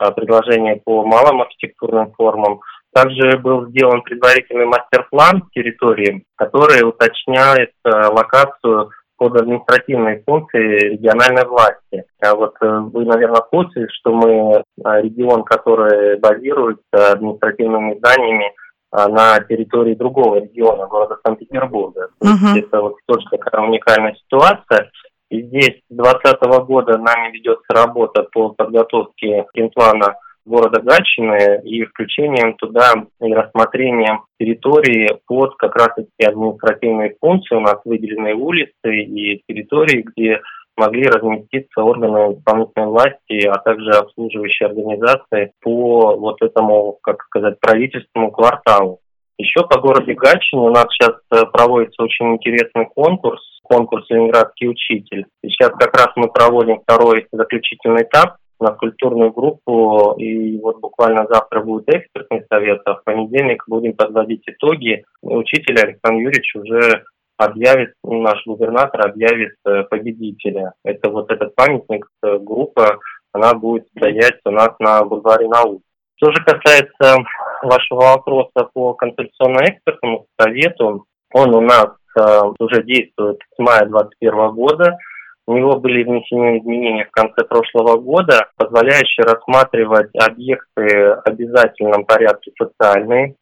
э, 0.00 0.10
предложения 0.12 0.80
по 0.82 1.04
малым 1.04 1.42
архитектурным 1.42 2.12
формам. 2.12 2.60
Также 2.92 3.38
был 3.38 3.68
сделан 3.68 4.02
предварительный 4.02 4.66
мастер-план 4.66 5.48
территории, 5.54 6.24
который 6.36 6.86
уточняет 6.86 7.70
э, 7.84 7.88
локацию 7.88 8.90
под 9.16 9.40
административные 9.40 10.22
функции 10.26 10.90
региональной 10.90 11.46
власти. 11.46 12.04
А 12.20 12.34
вот 12.34 12.54
э, 12.60 12.66
вы, 12.92 13.06
наверное, 13.06 13.40
в 13.40 13.48
курсе, 13.48 13.86
что 13.88 14.12
мы 14.12 14.30
э, 14.56 14.62
регион, 15.02 15.42
который 15.44 16.18
базируется 16.18 17.12
административными 17.12 17.96
зданиями 17.98 18.52
на 18.94 19.40
территории 19.40 19.94
другого 19.94 20.36
региона, 20.36 20.86
города 20.86 21.16
Санкт-Петербурга. 21.24 22.10
Uh-huh. 22.22 22.58
Это 22.58 22.82
вот 22.82 22.96
тоже 23.06 23.24
такая 23.30 23.66
уникальная 23.66 24.14
ситуация. 24.16 24.90
И 25.30 25.40
здесь 25.44 25.80
с 25.88 25.96
2020 25.96 26.66
года 26.66 26.98
нами 26.98 27.32
ведется 27.32 27.64
работа 27.70 28.24
по 28.30 28.50
подготовке 28.50 29.46
генплана 29.54 30.16
города 30.44 30.80
Гатчины 30.80 31.60
и 31.64 31.84
включением 31.84 32.54
туда 32.54 32.92
и 33.20 33.32
рассмотрением 33.32 34.24
территории 34.38 35.08
под 35.26 35.56
как 35.56 35.76
раз 35.76 35.90
эти 35.96 36.28
административные 36.28 37.16
функции. 37.20 37.56
У 37.56 37.60
нас 37.60 37.78
выделены 37.84 38.34
улицы 38.34 38.72
и 38.84 39.42
территории, 39.46 40.04
где 40.14 40.40
могли 40.76 41.04
разместиться 41.04 41.82
органы 41.82 42.34
исполнительной 42.34 42.88
власти, 42.88 43.46
а 43.46 43.58
также 43.58 43.90
обслуживающие 43.90 44.68
организации 44.68 45.52
по 45.60 46.16
вот 46.16 46.40
этому, 46.40 46.98
как 47.02 47.22
сказать, 47.24 47.60
правительственному 47.60 48.32
кварталу. 48.32 49.00
Еще 49.38 49.66
по 49.66 49.80
городу 49.80 50.14
Гатчине 50.14 50.62
у 50.62 50.70
нас 50.70 50.86
сейчас 50.90 51.16
э, 51.30 51.46
проводится 51.52 52.02
очень 52.02 52.34
интересный 52.34 52.86
конкурс, 52.94 53.40
конкурс 53.62 54.04
«Ленинградский 54.08 54.68
учитель». 54.68 55.26
И 55.42 55.48
сейчас 55.48 55.70
как 55.70 55.96
раз 55.96 56.10
мы 56.16 56.28
проводим 56.28 56.80
второй 56.80 57.26
заключительный 57.32 58.02
этап 58.02 58.36
на 58.62 58.72
культурную 58.72 59.32
группу, 59.32 60.14
и 60.18 60.58
вот 60.58 60.80
буквально 60.80 61.26
завтра 61.28 61.60
будет 61.62 61.88
экспертный 61.88 62.44
совет, 62.50 62.80
а 62.86 62.94
в 62.94 63.04
понедельник 63.04 63.64
будем 63.66 63.94
подводить 63.94 64.42
итоги. 64.46 65.04
Учитель 65.22 65.78
Александр 65.78 66.22
Юрьевич 66.22 66.54
уже 66.54 67.04
объявит, 67.36 67.94
наш 68.04 68.44
губернатор 68.46 69.06
объявит 69.06 69.54
э, 69.66 69.82
победителя. 69.84 70.72
Это 70.84 71.10
вот 71.10 71.30
этот 71.30 71.54
памятник, 71.54 72.06
э, 72.22 72.38
группа, 72.38 72.98
она 73.32 73.54
будет 73.54 73.86
стоять 73.96 74.38
у 74.44 74.50
нас 74.50 74.70
на 74.78 75.04
бульваре 75.04 75.48
наук. 75.48 75.82
Что 76.16 76.30
же 76.32 76.44
касается 76.44 77.24
вашего 77.62 78.00
вопроса 78.00 78.68
по 78.72 78.94
конституционно-экспертному 78.94 80.26
совету, 80.38 81.06
он 81.32 81.54
у 81.54 81.60
нас 81.60 81.88
э, 82.16 82.40
уже 82.58 82.82
действует 82.84 83.38
с 83.54 83.58
мая 83.58 83.86
2021 83.86 84.50
года. 84.50 84.98
В 85.46 85.52
него 85.52 85.76
были 85.80 86.04
внесены 86.04 86.58
изменения 86.58 87.04
в 87.04 87.10
конце 87.10 87.44
прошлого 87.44 87.96
года, 87.98 88.48
позволяющие 88.56 89.24
рассматривать 89.24 90.10
объекты 90.14 91.16
в 91.16 91.22
обязательном 91.24 92.04
порядке 92.04 92.52
социальные, 92.56 93.34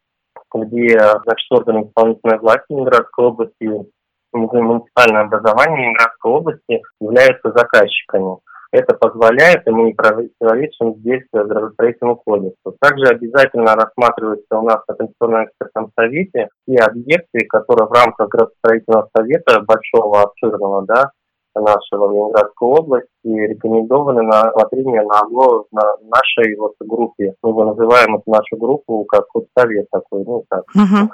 где 0.53 0.97
значит, 0.97 1.51
органы 1.51 1.85
исполнительной 1.85 2.39
власти 2.39 2.65
Ленинградской 2.69 3.25
области 3.25 3.69
муниципальное 4.33 5.23
образование 5.23 5.83
Ленинградской 5.83 6.31
области 6.31 6.81
являются 6.99 7.51
заказчиками. 7.51 8.37
Это 8.71 8.95
позволяет, 8.95 9.67
ему 9.67 9.85
не 9.87 9.93
противоречим 9.93 10.95
здесь 10.95 11.23
градостроительному 11.33 12.15
кодексу. 12.15 12.73
Также 12.79 13.05
обязательно 13.07 13.75
рассматриваются 13.75 14.57
у 14.57 14.61
нас 14.61 14.79
на 14.87 14.95
Конституционном 14.95 15.45
экспертном 15.45 15.91
совете 15.99 16.47
все 16.63 16.77
объекты, 16.77 17.45
которые 17.49 17.87
в 17.87 17.91
рамках 17.91 18.29
градостроительного 18.29 19.09
совета 19.15 19.59
большого, 19.61 20.21
обширного, 20.21 20.85
да, 20.85 21.11
нашего 21.59 22.11
Ленинградской 22.11 22.67
области 22.67 23.09
рекомендованы 23.23 24.21
на 24.21 24.43
рассмотрение 24.43 25.01
на, 25.03 25.21
на 25.71 25.81
нашей 26.09 26.55
вот 26.57 26.73
группе. 26.79 27.33
Мы 27.43 27.49
его 27.49 27.65
называем 27.65 28.15
эту 28.15 28.29
нашу 28.31 28.57
группу 28.57 29.05
как 29.05 29.25
вот 29.33 29.45
совет 29.57 29.87
такой, 29.91 30.23
ну 30.23 30.43
так. 30.49 30.63
Uh-huh 30.75 31.09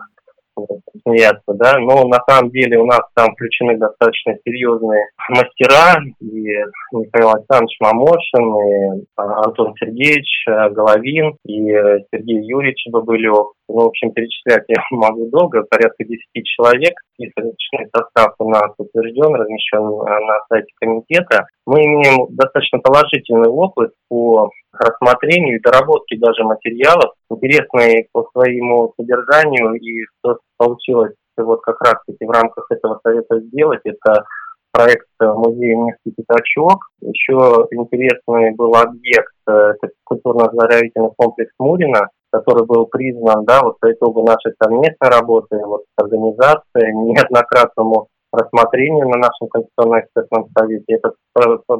смеяться, 1.03 1.53
да, 1.53 1.77
но 1.79 2.07
на 2.07 2.19
самом 2.27 2.51
деле 2.51 2.79
у 2.79 2.85
нас 2.85 3.01
там 3.13 3.33
включены 3.33 3.77
достаточно 3.77 4.33
серьезные 4.45 5.09
мастера, 5.29 6.01
и 6.19 6.47
Михаил 6.91 7.35
Александрович 7.35 7.77
Мамошин, 7.79 9.01
и 9.01 9.05
Антон 9.15 9.73
Сергеевич 9.79 10.45
э, 10.47 10.69
Головин, 10.71 11.37
и 11.45 11.67
Сергей 12.11 12.43
Юрьевич 12.45 12.85
Бабылев. 12.91 13.53
Ну, 13.69 13.75
в 13.75 13.87
общем, 13.87 14.11
перечислять 14.11 14.63
я 14.67 14.81
могу 14.91 15.29
долго, 15.29 15.63
порядка 15.63 16.03
10 16.03 16.19
человек. 16.45 16.93
Списочный 17.13 17.89
состав 17.95 18.33
у 18.39 18.49
нас 18.49 18.71
утвержден, 18.77 19.35
размещен 19.35 19.83
э, 19.83 20.25
на 20.25 20.39
сайте 20.49 20.71
комитета. 20.79 21.47
Мы 21.65 21.83
имеем 21.83 22.27
достаточно 22.29 22.79
положительный 22.79 23.49
опыт 23.49 23.91
по 24.09 24.49
рассмотрению 24.71 25.57
и 25.57 25.61
доработке 25.61 26.17
даже 26.17 26.43
материалов, 26.43 27.13
интересные 27.29 28.07
по 28.11 28.29
своему 28.31 28.93
содержанию, 28.97 29.73
и 29.73 30.05
что 30.19 30.39
получилось 30.57 31.13
вот 31.37 31.61
как 31.61 31.79
раз-таки 31.81 32.25
в 32.25 32.31
рамках 32.31 32.65
этого 32.71 32.99
совета 33.03 33.39
сделать, 33.41 33.81
это 33.83 34.23
проект 34.71 35.07
музея 35.19 35.75
Невский 35.75 36.11
пятачок. 36.15 36.79
Еще 37.01 37.67
интересный 37.71 38.51
был 38.55 38.75
объект, 38.75 39.33
э, 39.47 39.73
это 39.81 39.93
культурно-оздоровительный 40.03 41.11
комплекс 41.17 41.51
Мурина, 41.59 42.09
который 42.31 42.65
был 42.65 42.85
признан, 42.85 43.45
да, 43.45 43.61
вот 43.63 43.79
по 43.79 43.91
итогу 43.91 44.23
нашей 44.23 44.53
совместной 44.61 45.09
работы, 45.09 45.57
вот 45.65 45.83
организации, 45.97 46.91
неоднократному 46.91 48.07
рассмотрению 48.31 49.07
на 49.07 49.17
нашем 49.17 49.47
Конституционном 49.49 50.01
экспертном 50.01 50.47
совете. 50.57 50.95
Этот 50.95 51.15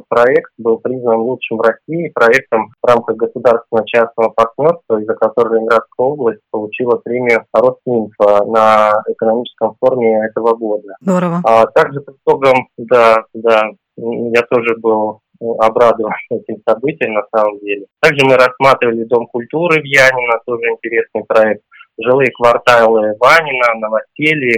проект 0.08 0.50
был 0.56 0.78
признан 0.78 1.20
лучшим 1.20 1.58
в 1.58 1.60
России 1.60 2.10
проектом 2.14 2.70
в 2.82 2.86
рамках 2.86 3.16
государственно-частного 3.16 4.30
партнерства, 4.30 5.00
из-за 5.00 5.14
которого 5.14 5.54
Ленинградская 5.54 6.06
область 6.06 6.40
получила 6.50 6.96
премию 6.96 7.44
Росинфо 7.52 8.44
на 8.46 9.02
экономическом 9.08 9.76
форуме 9.78 10.26
этого 10.26 10.54
года. 10.54 10.94
Здорово. 11.00 11.42
А 11.44 11.66
также 11.66 12.00
по 12.00 12.12
итогам, 12.12 12.68
да, 12.78 13.24
да, 13.34 13.62
я 13.96 14.42
тоже 14.50 14.76
был 14.78 15.20
обрадован 15.40 16.12
этим 16.30 16.62
событием 16.68 17.14
на 17.14 17.22
самом 17.34 17.58
деле. 17.60 17.86
Также 18.00 18.24
мы 18.24 18.36
рассматривали 18.36 19.04
Дом 19.04 19.26
культуры 19.26 19.80
в 19.80 19.84
Янино, 19.84 20.40
тоже 20.44 20.68
интересный 20.68 21.24
проект 21.24 21.62
жилые 21.98 22.30
кварталы 22.32 23.14
Ванина, 23.18 23.74
Новоселье, 23.80 24.56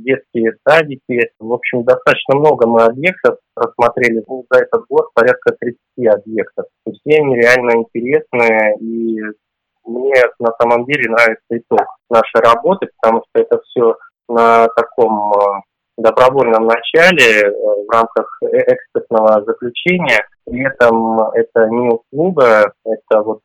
детские 0.00 0.54
садики. 0.66 1.30
В 1.38 1.52
общем, 1.52 1.84
достаточно 1.84 2.36
много 2.36 2.66
мы 2.66 2.82
объектов 2.82 3.38
рассмотрели 3.56 4.22
ну, 4.26 4.44
за 4.50 4.60
этот 4.62 4.84
год, 4.88 5.12
порядка 5.14 5.54
30 5.60 5.78
объектов. 6.08 6.66
Все 6.84 7.20
они 7.20 7.36
реально 7.36 7.76
интересные, 7.76 8.76
и 8.80 9.20
мне 9.84 10.14
на 10.38 10.52
самом 10.60 10.84
деле 10.86 11.10
нравится 11.10 11.46
итог 11.50 11.86
нашей 12.10 12.40
работы, 12.40 12.88
потому 13.00 13.22
что 13.28 13.42
это 13.42 13.60
все 13.62 13.96
на 14.28 14.68
таком 14.68 15.32
э, 15.32 15.60
добровольном 15.96 16.66
начале 16.66 17.42
э, 17.42 17.50
в 17.50 17.90
рамках 17.90 18.38
э, 18.42 18.46
экспертного 18.74 19.44
заключения. 19.44 20.26
При 20.44 20.66
этом 20.66 21.20
это 21.34 21.68
не 21.68 21.90
услуга, 21.90 22.72
это 22.84 23.22
вот 23.22 23.40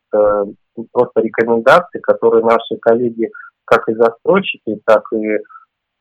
просто 0.91 1.21
рекомендации, 1.21 1.99
которые 1.99 2.43
наши 2.43 2.77
коллеги, 2.81 3.29
как 3.65 3.87
и 3.87 3.93
застройщики, 3.93 4.81
так 4.85 5.03
и 5.13 5.38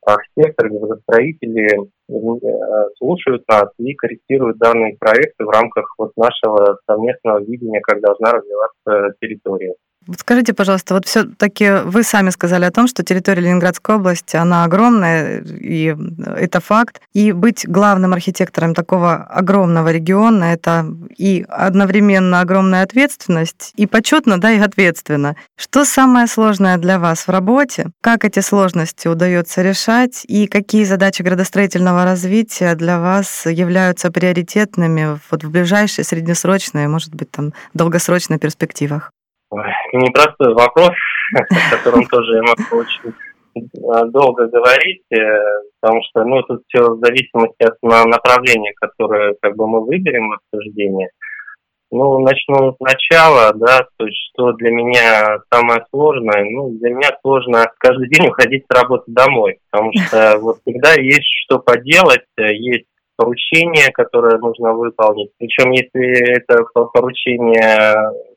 архитекторы, 0.07 0.71
градостроители 0.71 1.91
э, 2.09 2.89
слушают 2.97 3.43
нас 3.49 3.69
и 3.79 3.95
корректируют 3.95 4.59
данные 4.59 4.97
проекты 4.99 5.45
в 5.45 5.51
рамках 5.51 5.93
вот 5.99 6.13
нашего 6.17 6.79
совместного 6.87 7.41
видения, 7.41 7.81
как 7.81 8.01
должна 8.01 8.33
развиваться 8.33 9.17
территория. 9.21 9.75
Скажите, 10.19 10.55
пожалуйста, 10.55 10.95
вот 10.95 11.07
все-таки 11.07 11.83
вы 11.85 12.03
сами 12.03 12.31
сказали 12.31 12.65
о 12.65 12.71
том, 12.71 12.87
что 12.87 13.03
территория 13.03 13.43
Ленинградской 13.43 13.97
области, 13.97 14.37
она 14.37 14.65
огромная, 14.65 15.41
и 15.41 15.97
это 16.37 16.61
факт. 16.61 17.01
И 17.13 17.33
быть 17.33 17.67
главным 17.67 18.13
архитектором 18.13 18.75
такого 18.75 19.17
огромного 19.17 19.91
региона, 19.91 20.45
это 20.45 20.87
и 21.17 21.45
одновременно 21.49 22.41
огромная 22.41 22.83
ответственность, 22.83 23.73
и 23.75 23.87
почетно, 23.87 24.39
да, 24.41 24.53
и 24.53 24.59
ответственно. 24.59 25.35
Что 25.57 25.85
самое 25.85 26.27
сложное 26.29 26.77
для 26.77 26.99
вас 26.99 27.27
в 27.27 27.31
работе? 27.31 27.91
Как 28.01 28.25
эти 28.25 28.41
сложности 28.41 29.09
удается 29.09 29.63
решать? 29.63 30.25
И 30.29 30.47
какие 30.47 30.85
задачи 30.85 31.23
градостроительного 31.23 32.05
развития 32.05 32.75
для 32.77 33.01
вас 33.01 33.47
являются 33.47 34.13
приоритетными 34.13 35.19
вот 35.31 35.43
в 35.43 35.51
ближайшей, 35.51 36.05
среднесрочной, 36.05 36.87
может 36.87 37.15
быть, 37.15 37.31
там, 37.31 37.53
долгосрочной 37.75 38.39
перспективах? 38.39 39.11
Непростой 39.93 40.55
вопрос, 40.55 40.93
о 41.35 41.77
котором 41.77 42.07
тоже 42.07 42.37
я 42.37 42.43
могу 42.43 42.83
очень 42.83 43.11
э, 43.11 44.11
долго 44.11 44.47
говорить, 44.49 45.03
э, 45.13 45.19
потому 45.81 46.01
что 46.09 46.25
ну, 46.25 46.43
тут 46.43 46.63
все 46.69 46.83
в 46.83 47.01
зависимости 47.01 47.63
от 47.63 47.81
направления, 47.83 48.73
которое 48.81 49.35
как 49.41 49.57
бы 49.57 49.67
мы 49.67 49.85
выберем 49.85 50.31
в 50.31 50.35
обсуждении. 50.35 51.09
Ну, 51.93 52.19
начну 52.19 52.75
сначала, 52.79 53.53
да, 53.55 53.87
то 53.97 54.07
есть 54.07 54.19
что 54.33 54.53
для 54.53 54.73
меня 54.73 55.39
самое 55.53 55.85
сложное, 55.91 56.45
ну, 56.45 56.71
для 56.71 56.91
меня 56.91 57.11
сложно 57.23 57.65
каждый 57.79 58.09
день 58.09 58.29
уходить 58.29 58.65
с 58.69 58.75
работы 58.75 59.05
домой, 59.07 59.59
потому 59.71 59.93
что 60.07 60.39
вот 60.41 60.59
всегда 60.67 60.95
есть 60.95 61.29
что 61.45 61.59
поделать, 61.61 62.25
э, 62.39 62.53
есть 62.55 62.87
поручение, 63.17 63.91
которое 63.93 64.39
нужно 64.39 64.75
выполнить. 64.75 65.31
Причем, 65.39 65.71
если 65.71 66.37
это 66.37 66.65
поручение 66.93 67.95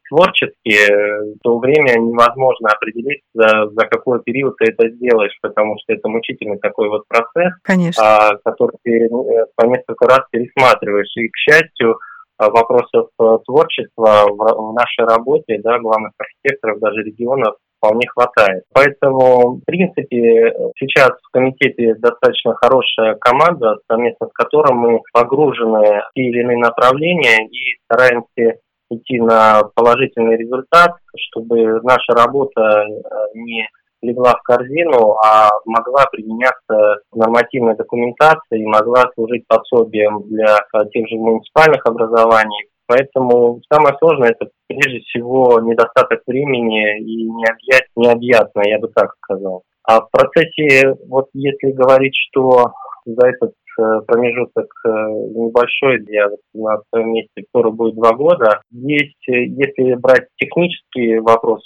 творческие, 0.10 1.36
то 1.42 1.60
время 1.60 2.00
невозможно 2.00 2.70
определить, 2.70 3.22
за, 3.34 3.70
за 3.70 3.88
какой 3.88 4.22
период 4.24 4.58
ты 4.58 4.72
это 4.72 4.90
сделаешь, 4.90 5.38
потому 5.42 5.76
что 5.80 5.94
это 5.94 6.10
мучительный 6.10 6.60
такой 6.60 6.90
вот 6.90 7.04
процесс, 7.08 7.54
Конечно. 7.64 8.04
А, 8.04 8.38
который 8.44 8.78
ты 8.84 9.06
э, 9.06 9.46
по 9.56 9.66
несколько 9.66 10.06
раз 10.06 10.22
пересматриваешь. 10.32 11.12
И, 11.16 11.30
к 11.30 11.38
счастью, 11.38 11.98
вопросов 12.38 13.10
э, 13.20 13.38
творчества 13.46 14.26
в, 14.30 14.38
в 14.38 14.74
нашей 14.74 15.06
работе, 15.06 15.60
да, 15.64 15.80
главных 15.80 16.12
архитекторов, 16.18 16.80
даже 16.80 17.04
регионов, 17.04 17.56
вполне 17.80 18.08
хватает. 18.08 18.64
Поэтому, 18.74 19.56
в 19.56 19.66
принципе, 19.66 20.54
сейчас 20.78 21.12
в 21.12 21.32
комитете 21.32 21.96
достаточно 21.96 22.54
хорошая 22.56 23.16
команда, 23.16 23.78
совместно 23.90 24.28
с 24.28 24.34
которой 24.34 24.74
мы 24.74 25.00
погружены 25.14 26.02
в 26.02 26.14
те 26.14 26.22
или 26.22 26.42
иные 26.42 26.58
направления 26.58 27.48
и 27.48 27.80
стараемся 27.86 28.60
идти 28.90 29.20
на 29.20 29.64
положительный 29.76 30.38
результат, 30.38 30.92
чтобы 31.16 31.82
наша 31.84 32.14
работа 32.14 32.62
э, 32.62 32.86
не 33.36 33.68
легла 34.02 34.36
в 34.36 34.42
корзину, 34.44 35.16
а 35.24 35.50
могла 35.66 36.06
применяться 36.12 37.02
в 37.12 37.18
нормативной 37.18 37.76
документации 37.76 38.62
и 38.62 38.66
могла 38.66 39.04
служить 39.16 39.46
пособием 39.48 40.24
для 40.24 40.58
э, 40.58 40.86
тех 40.92 41.08
же 41.10 41.16
муниципальных 41.16 41.86
образований. 41.86 42.70
Поэтому 42.88 43.62
самое 43.72 43.96
сложное 44.00 44.30
это 44.30 44.50
прежде 44.68 45.00
всего 45.02 45.60
недостаток 45.60 46.22
времени 46.26 47.00
и 47.00 47.30
необъят, 47.30 47.84
необъятно, 47.96 48.62
я 48.66 48.80
бы 48.80 48.88
так 48.88 49.14
сказал. 49.24 49.64
А 49.84 50.02
в 50.02 50.10
процессе, 50.10 50.96
вот 51.08 51.28
если 51.34 51.72
говорить, 51.72 52.16
что 52.30 52.72
за 53.06 53.28
этот 53.28 53.54
промежуток 54.08 54.68
э, 54.86 54.90
небольшой, 54.90 56.04
я 56.08 56.30
вот 56.30 56.40
на 56.54 56.82
своем 56.90 57.14
месте 57.14 57.44
скоро 57.50 57.72
будет 57.72 57.96
два 57.96 58.14
года. 58.14 58.62
Есть, 58.72 59.28
э, 59.30 59.46
если 59.46 59.96
брать 59.96 60.28
технические 60.38 61.22
вопросы, 61.22 61.64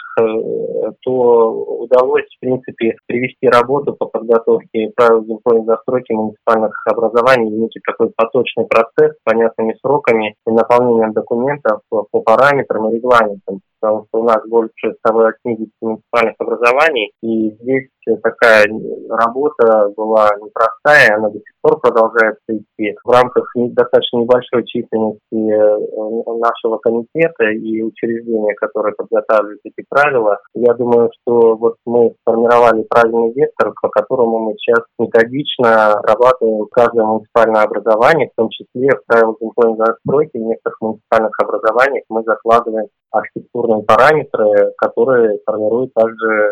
то 1.04 1.52
удалось, 1.82 2.26
в 2.36 2.40
принципе, 2.40 2.96
привести 3.08 3.48
работу 3.48 3.94
по 3.94 4.06
подготовке 4.06 4.92
правил 4.96 5.24
генплана 5.24 5.66
застройки 5.66 6.14
муниципальных 6.14 6.74
образований, 6.86 7.50
некий 7.50 7.80
такой 7.86 8.12
поточный 8.16 8.66
процесс 8.66 9.14
с 9.14 9.24
понятными 9.24 9.76
сроками 9.82 10.36
и 10.46 10.52
наполнением 10.52 11.14
документов 11.14 11.82
по 11.90 12.04
параметрам 12.22 12.90
и 12.90 12.96
регламентам 12.96 13.62
потому 13.84 14.06
что 14.08 14.22
у 14.22 14.24
нас 14.24 14.42
больше 14.48 14.96
180 15.06 15.70
муниципальных 15.82 16.36
образований, 16.40 17.12
и 17.22 17.52
здесь 17.52 17.90
такая 18.24 18.66
работа 19.10 19.90
была 19.96 20.30
непростая, 20.42 21.18
она 21.18 21.30
до 21.30 21.40
сих 21.40 21.54
пор 21.62 21.80
продолжается 21.80 22.44
идти. 22.50 22.96
В 23.04 23.10
рамках 23.10 23.46
достаточно 23.56 24.20
небольшой 24.20 24.66
численности 24.66 25.20
э, 25.34 26.38
нашего 26.40 26.78
комитета 26.78 27.46
и 27.52 27.82
учреждения, 27.82 28.54
которые 28.56 28.96
подготавливают 28.96 29.62
эти 29.64 29.86
правила, 29.90 30.40
я 30.54 30.74
думаю, 30.74 31.10
что 31.22 31.56
вот 31.56 31.76
мы 31.86 32.14
сформировали 32.22 32.84
правильный 32.84 33.34
вектор, 33.34 33.74
по 33.82 33.90
которому 33.90 34.40
мы 34.40 34.54
сейчас 34.58 34.84
методично 35.00 36.02
работаем 36.04 36.66
в 36.66 36.70
каждом 36.70 37.08
муниципальном 37.08 37.64
образовании, 37.64 38.30
в 38.32 38.36
том 38.36 38.50
числе 38.50 38.90
в 38.90 39.06
правилах 39.08 39.38
застройки, 39.78 40.38
в 40.38 40.42
некоторых 40.42 40.78
муниципальных 40.82 41.40
образованиях 41.40 42.04
мы 42.10 42.24
закладываем 42.24 42.88
архитектурные 43.14 43.84
параметры, 43.84 44.74
которые 44.78 45.40
формируют 45.46 45.94
также 45.94 46.28
э, 46.28 46.52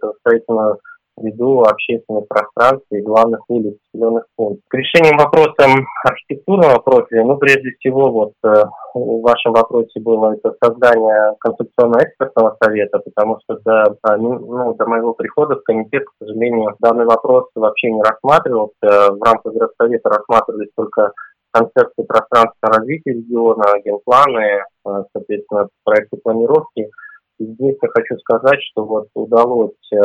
градостроительную 0.00 0.78
среду 1.18 1.62
общественных 1.62 2.26
пространств 2.28 2.86
и 2.90 3.00
главных 3.00 3.40
улиц 3.48 3.76
зеленых 3.92 4.24
пунктов. 4.36 4.64
К 4.68 4.74
решениям 4.74 5.18
вопросам 5.18 5.86
архитектурного 6.04 6.78
профиля, 6.78 7.24
ну, 7.24 7.36
прежде 7.36 7.70
всего, 7.78 8.10
вот 8.10 8.32
э, 8.44 8.64
в 8.94 9.20
вашем 9.20 9.52
вопросе 9.52 10.00
было 10.00 10.34
это 10.34 10.54
создание 10.62 11.34
концепционно-экспертного 11.40 12.56
совета, 12.62 12.98
потому 13.00 13.38
что 13.42 13.58
до, 13.64 13.96
а, 14.02 14.16
ну, 14.16 14.38
ну, 14.38 14.74
до 14.74 14.86
моего 14.86 15.14
прихода 15.14 15.56
в 15.56 15.62
комитет, 15.62 16.04
к 16.04 16.12
сожалению, 16.24 16.74
данный 16.80 17.04
вопрос 17.04 17.46
вообще 17.54 17.90
не 17.90 18.02
рассматривался. 18.02 18.72
В 18.80 19.22
рамках 19.22 19.52
городсовета 19.52 20.08
рассматривались 20.08 20.70
только 20.76 21.12
концепции 21.52 22.02
пространственного 22.02 22.78
развития 22.78 23.12
региона, 23.12 23.64
генпланы, 23.84 24.64
э, 24.86 25.04
соответственно, 25.12 25.68
проекты 25.84 26.16
планировки. 26.16 26.90
И 27.38 27.44
здесь 27.44 27.76
я 27.82 27.88
хочу 27.88 28.18
сказать, 28.18 28.60
что 28.70 28.84
вот 28.84 29.08
удалось, 29.14 29.92
э, 29.92 30.00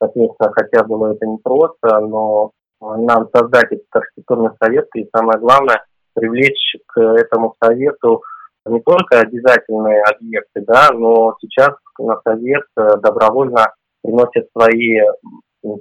соответственно, 0.00 0.52
хотя 0.52 0.84
было 0.84 1.12
это 1.12 1.26
не 1.26 1.38
просто, 1.38 2.00
но 2.00 2.52
нам 2.80 3.28
создать 3.34 3.70
этот 3.70 3.86
архитектурный 3.92 4.50
совет 4.60 4.88
и 4.96 5.08
самое 5.14 5.38
главное 5.38 5.84
привлечь 6.14 6.76
к 6.86 7.00
этому 7.00 7.54
совету 7.62 8.22
не 8.66 8.80
только 8.80 9.20
обязательные 9.20 10.02
объекты, 10.02 10.62
да, 10.66 10.90
но 10.92 11.36
сейчас 11.40 11.74
на 11.98 12.20
совет 12.22 12.64
э, 12.76 12.96
добровольно 13.02 13.72
приносят 14.02 14.48
свои 14.56 15.00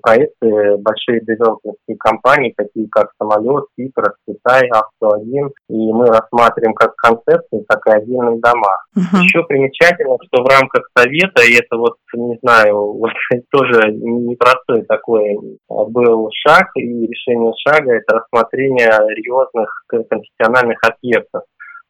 проекты 0.02 0.78
большие 0.78 1.22
девелоперские 1.22 1.98
компании, 1.98 2.54
такие 2.56 2.88
как 2.90 3.12
«Самолет», 3.18 3.66
«Питер», 3.76 4.14
«Китай», 4.28 4.68
«Авто-1». 4.70 5.50
И 5.70 5.92
мы 5.92 6.08
рассматриваем 6.08 6.74
как 6.74 6.96
концепции, 6.96 7.66
так 7.68 7.86
и 7.88 7.92
отдельные 7.92 8.40
дома. 8.40 8.72
Uh-huh. 8.98 9.22
Еще 9.24 9.44
примечательно, 9.44 10.18
что 10.28 10.44
в 10.44 10.48
рамках 10.48 10.90
Совета, 10.98 11.44
и 11.44 11.56
это 11.56 11.78
вот, 11.78 11.96
не 12.14 12.38
знаю, 12.42 12.94
вот 12.94 13.12
тоже 13.52 13.92
непростой 13.92 14.84
такой 14.84 15.38
был 15.68 16.30
шаг, 16.46 16.68
и 16.76 16.82
решение 16.82 17.54
шага– 17.68 17.94
это 17.96 18.20
рассмотрение 18.20 18.90
религиозных 19.10 19.84
конфессиональных 19.88 20.80
объектов. 20.84 21.44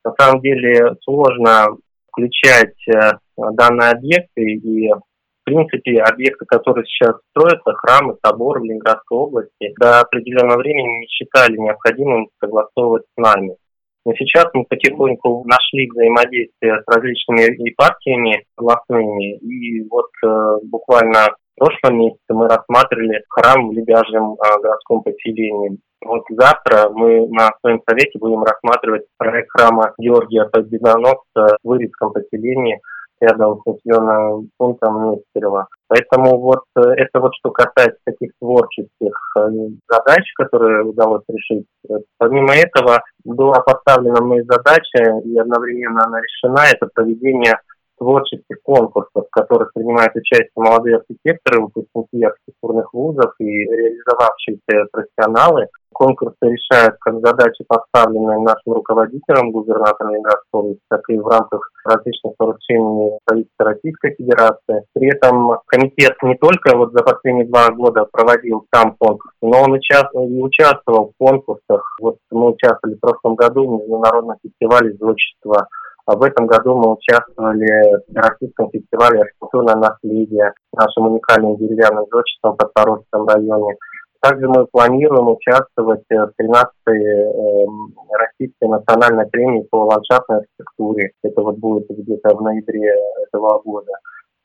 На 0.04 0.14
самом 0.18 0.42
деле 0.42 0.96
сложно 1.04 1.68
включать 2.12 2.76
э, 2.88 3.12
данные 3.38 3.92
объекты 3.92 4.42
и 4.42 4.90
в 5.42 5.44
принципе, 5.44 6.02
объекты, 6.02 6.46
которые 6.46 6.86
сейчас 6.86 7.16
строятся, 7.32 7.74
храмы, 7.74 8.16
соборы 8.24 8.62
в 8.62 8.64
Ленинградской 8.64 9.18
области, 9.18 9.74
до 9.80 10.02
определенного 10.02 10.60
времени 10.60 11.00
не 11.00 11.08
считали 11.08 11.58
необходимым 11.58 12.30
согласовывать 12.40 13.04
с 13.04 13.22
нами. 13.22 13.56
Но 14.06 14.14
сейчас 14.16 14.48
мы 14.54 14.66
потихоньку 14.66 15.44
нашли 15.46 15.90
взаимодействие 15.90 16.82
с 16.82 16.84
различными 16.88 17.70
епархиями 17.70 18.46
областными, 18.56 19.38
и 19.38 19.88
вот 19.90 20.10
э, 20.26 20.58
буквально 20.64 21.36
в 21.56 21.60
прошлом 21.60 22.00
месяце 22.00 22.20
мы 22.30 22.48
рассматривали 22.48 23.24
храм 23.30 23.70
в 23.70 23.74
Лебяжьем 23.74 24.34
э, 24.34 24.62
городском 24.62 25.04
поселении. 25.04 25.78
Вот 26.04 26.24
завтра 26.30 26.90
мы 26.90 27.28
на 27.30 27.52
своем 27.62 27.82
совете 27.88 28.18
будем 28.18 28.44
рассматривать 28.44 29.04
проект 29.18 29.50
храма 29.52 29.94
Георгия 30.00 30.46
Победоносца 30.46 31.58
в 31.64 31.68
Вырицком 31.68 32.12
поселении– 32.14 32.80
рядом 33.22 33.62
с 33.62 33.66
населенным 33.66 34.50
пунктом 34.58 35.12
Нестерова. 35.12 35.68
Поэтому 35.88 36.40
вот 36.40 36.64
э, 36.76 36.82
это 36.98 37.20
вот 37.20 37.34
что 37.36 37.52
касается 37.52 38.00
таких 38.06 38.32
творческих 38.40 39.14
э, 39.38 39.50
задач, 39.90 40.24
которые 40.36 40.84
удалось 40.84 41.24
решить. 41.28 41.66
Помимо 42.18 42.54
этого 42.54 43.02
была 43.24 43.60
поставлена 43.62 44.22
моя 44.22 44.44
задача, 44.44 45.20
и 45.24 45.38
одновременно 45.38 46.02
она 46.06 46.20
решена, 46.20 46.66
это 46.72 46.88
проведение 46.94 47.60
творческих 48.02 48.58
конкурсов, 48.64 49.26
в 49.28 49.30
которых 49.30 49.72
принимают 49.74 50.16
участие 50.16 50.50
молодые 50.56 50.98
архитекторы, 50.98 51.62
выпускники 51.62 52.24
архитектурных 52.24 52.92
вузов 52.94 53.34
и 53.38 53.46
реализовавшиеся 53.46 54.88
профессионалы. 54.92 55.68
Конкурсы 55.94 56.38
решают 56.42 56.96
как 57.02 57.20
задачи, 57.20 57.64
поставленные 57.68 58.40
нашим 58.40 58.74
руководителем, 58.74 59.52
губернатором 59.52 60.14
Ленинградской 60.14 60.80
так 60.90 61.02
и 61.10 61.18
в 61.20 61.28
рамках 61.28 61.70
различных 61.86 62.34
поручений 62.38 63.20
правительства 63.26 63.66
Российской 63.66 64.16
Федерации. 64.16 64.84
При 64.94 65.14
этом 65.14 65.60
комитет 65.68 66.16
не 66.24 66.36
только 66.36 66.76
вот 66.76 66.94
за 66.94 67.04
последние 67.04 67.46
два 67.46 67.70
года 67.70 68.08
проводил 68.12 68.66
сам 68.74 68.96
конкурс, 68.98 69.34
но 69.42 69.62
он 69.62 69.74
участвовал, 69.74 70.28
и 70.28 70.42
участвовал 70.42 71.12
в 71.12 71.24
конкурсах. 71.24 71.84
Вот 72.00 72.18
мы 72.32 72.52
участвовали 72.52 72.96
в 72.96 73.02
прошлом 73.02 73.36
году 73.36 73.68
в 73.68 73.82
международном 73.82 74.38
фестивале 74.42 74.94
зодчества 74.94 75.52
а 75.52 75.68
в 76.06 76.24
этом 76.24 76.48
году 76.48 76.76
мы 76.76 76.94
участвовали 76.94 78.04
в 78.08 78.16
Российском 78.16 78.70
фестивале 78.72 79.22
архитектурное 79.22 79.76
наследие 79.76 80.54
нашим 80.74 81.08
уникальным 81.08 81.58
деревянным 81.58 82.06
зодчеством 82.12 82.54
в 82.54 82.58
Подпорожском 82.58 83.28
районе. 83.28 83.76
Также 84.22 84.48
мы 84.48 84.68
планируем 84.68 85.30
участвовать 85.30 86.04
в 86.08 86.32
13-й 86.40 87.04
э, 87.04 87.66
Российской 88.12 88.70
национальной 88.70 89.26
премии 89.28 89.68
по 89.72 89.78
ландшафтной 89.86 90.40
архитектуре. 90.40 91.12
Это 91.24 91.42
вот 91.42 91.58
будет 91.58 91.88
где-то 91.90 92.36
в 92.36 92.42
ноябре 92.42 92.94
этого 93.26 93.60
года. 93.64 93.92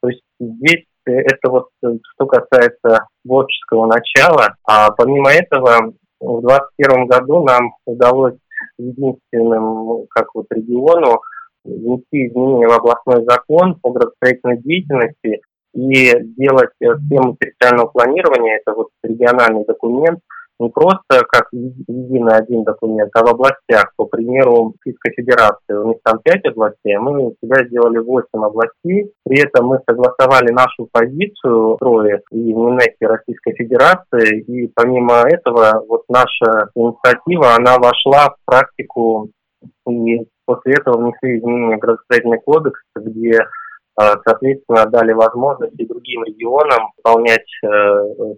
То 0.00 0.08
есть 0.08 0.22
здесь 0.40 0.86
это 1.04 1.50
вот 1.50 1.68
что 1.82 2.26
касается 2.26 3.06
творческого 3.24 3.86
начала. 3.86 4.54
А 4.64 4.90
помимо 4.92 5.30
этого, 5.30 5.92
в 6.20 6.40
2021 6.40 7.06
году 7.06 7.44
нам 7.44 7.74
удалось 7.84 8.38
единственным, 8.78 10.06
как 10.10 10.34
вот 10.34 10.46
региону, 10.50 11.20
внести 11.66 12.28
изменения 12.28 12.68
в 12.68 12.72
областной 12.72 13.24
закон 13.24 13.74
по 13.80 13.90
градостроительной 13.90 14.58
деятельности 14.58 15.40
и 15.74 16.12
делать 16.38 16.70
схему 16.78 17.36
территориального 17.38 17.88
планирования, 17.88 18.60
это 18.64 18.74
вот 18.74 18.88
региональный 19.02 19.64
документ, 19.64 20.20
не 20.58 20.70
просто 20.70 21.22
как 21.28 21.48
единый 21.52 22.34
один 22.34 22.64
документ, 22.64 23.10
а 23.14 23.22
в 23.24 23.28
областях, 23.28 23.92
по 23.96 24.06
примеру 24.06 24.74
Российской 24.78 25.12
Федерации. 25.12 25.74
У 25.74 25.88
них 25.88 25.98
там 26.02 26.18
пять 26.24 26.44
областей, 26.46 26.96
а 26.96 27.00
мы 27.00 27.26
у 27.26 27.36
себя 27.42 27.66
сделали 27.66 27.98
восемь 27.98 28.42
областей. 28.42 29.12
При 29.24 29.40
этом 29.40 29.66
мы 29.66 29.80
согласовали 29.88 30.52
нашу 30.52 30.88
позицию 30.90 31.76
трое 31.78 32.22
и 32.30 32.54
в 32.54 33.06
Российской 33.06 33.52
Федерации. 33.52 34.40
И 34.44 34.72
помимо 34.74 35.24
этого, 35.28 35.84
вот 35.86 36.04
наша 36.08 36.70
инициатива, 36.74 37.54
она 37.54 37.76
вошла 37.76 38.30
в 38.30 38.36
практику 38.46 39.28
и 39.88 40.26
после 40.46 40.74
этого 40.74 40.98
внесли 40.98 41.38
изменения 41.38 41.76
в 41.76 41.80
градостроительный 41.80 42.40
кодекс, 42.40 42.80
где 42.96 43.40
а, 43.98 44.16
соответственно, 44.26 44.84
дали 44.86 45.12
возможность 45.12 45.72
и 45.78 45.86
другим 45.86 46.22
регионам 46.24 46.90
выполнять 46.98 47.46
э, 47.64 47.68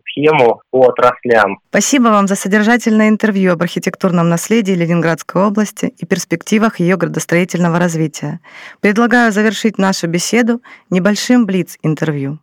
схему 0.06 0.60
по 0.70 0.86
отраслям. 0.86 1.58
Спасибо 1.70 2.04
вам 2.04 2.28
за 2.28 2.36
содержательное 2.36 3.08
интервью 3.08 3.54
об 3.54 3.62
архитектурном 3.62 4.28
наследии 4.28 4.72
Ленинградской 4.72 5.42
области 5.42 5.86
и 5.86 6.06
перспективах 6.06 6.78
ее 6.78 6.96
градостроительного 6.96 7.80
развития. 7.80 8.38
Предлагаю 8.80 9.32
завершить 9.32 9.78
нашу 9.78 10.06
беседу 10.06 10.60
небольшим 10.90 11.44
блиц-интервью. 11.44 12.38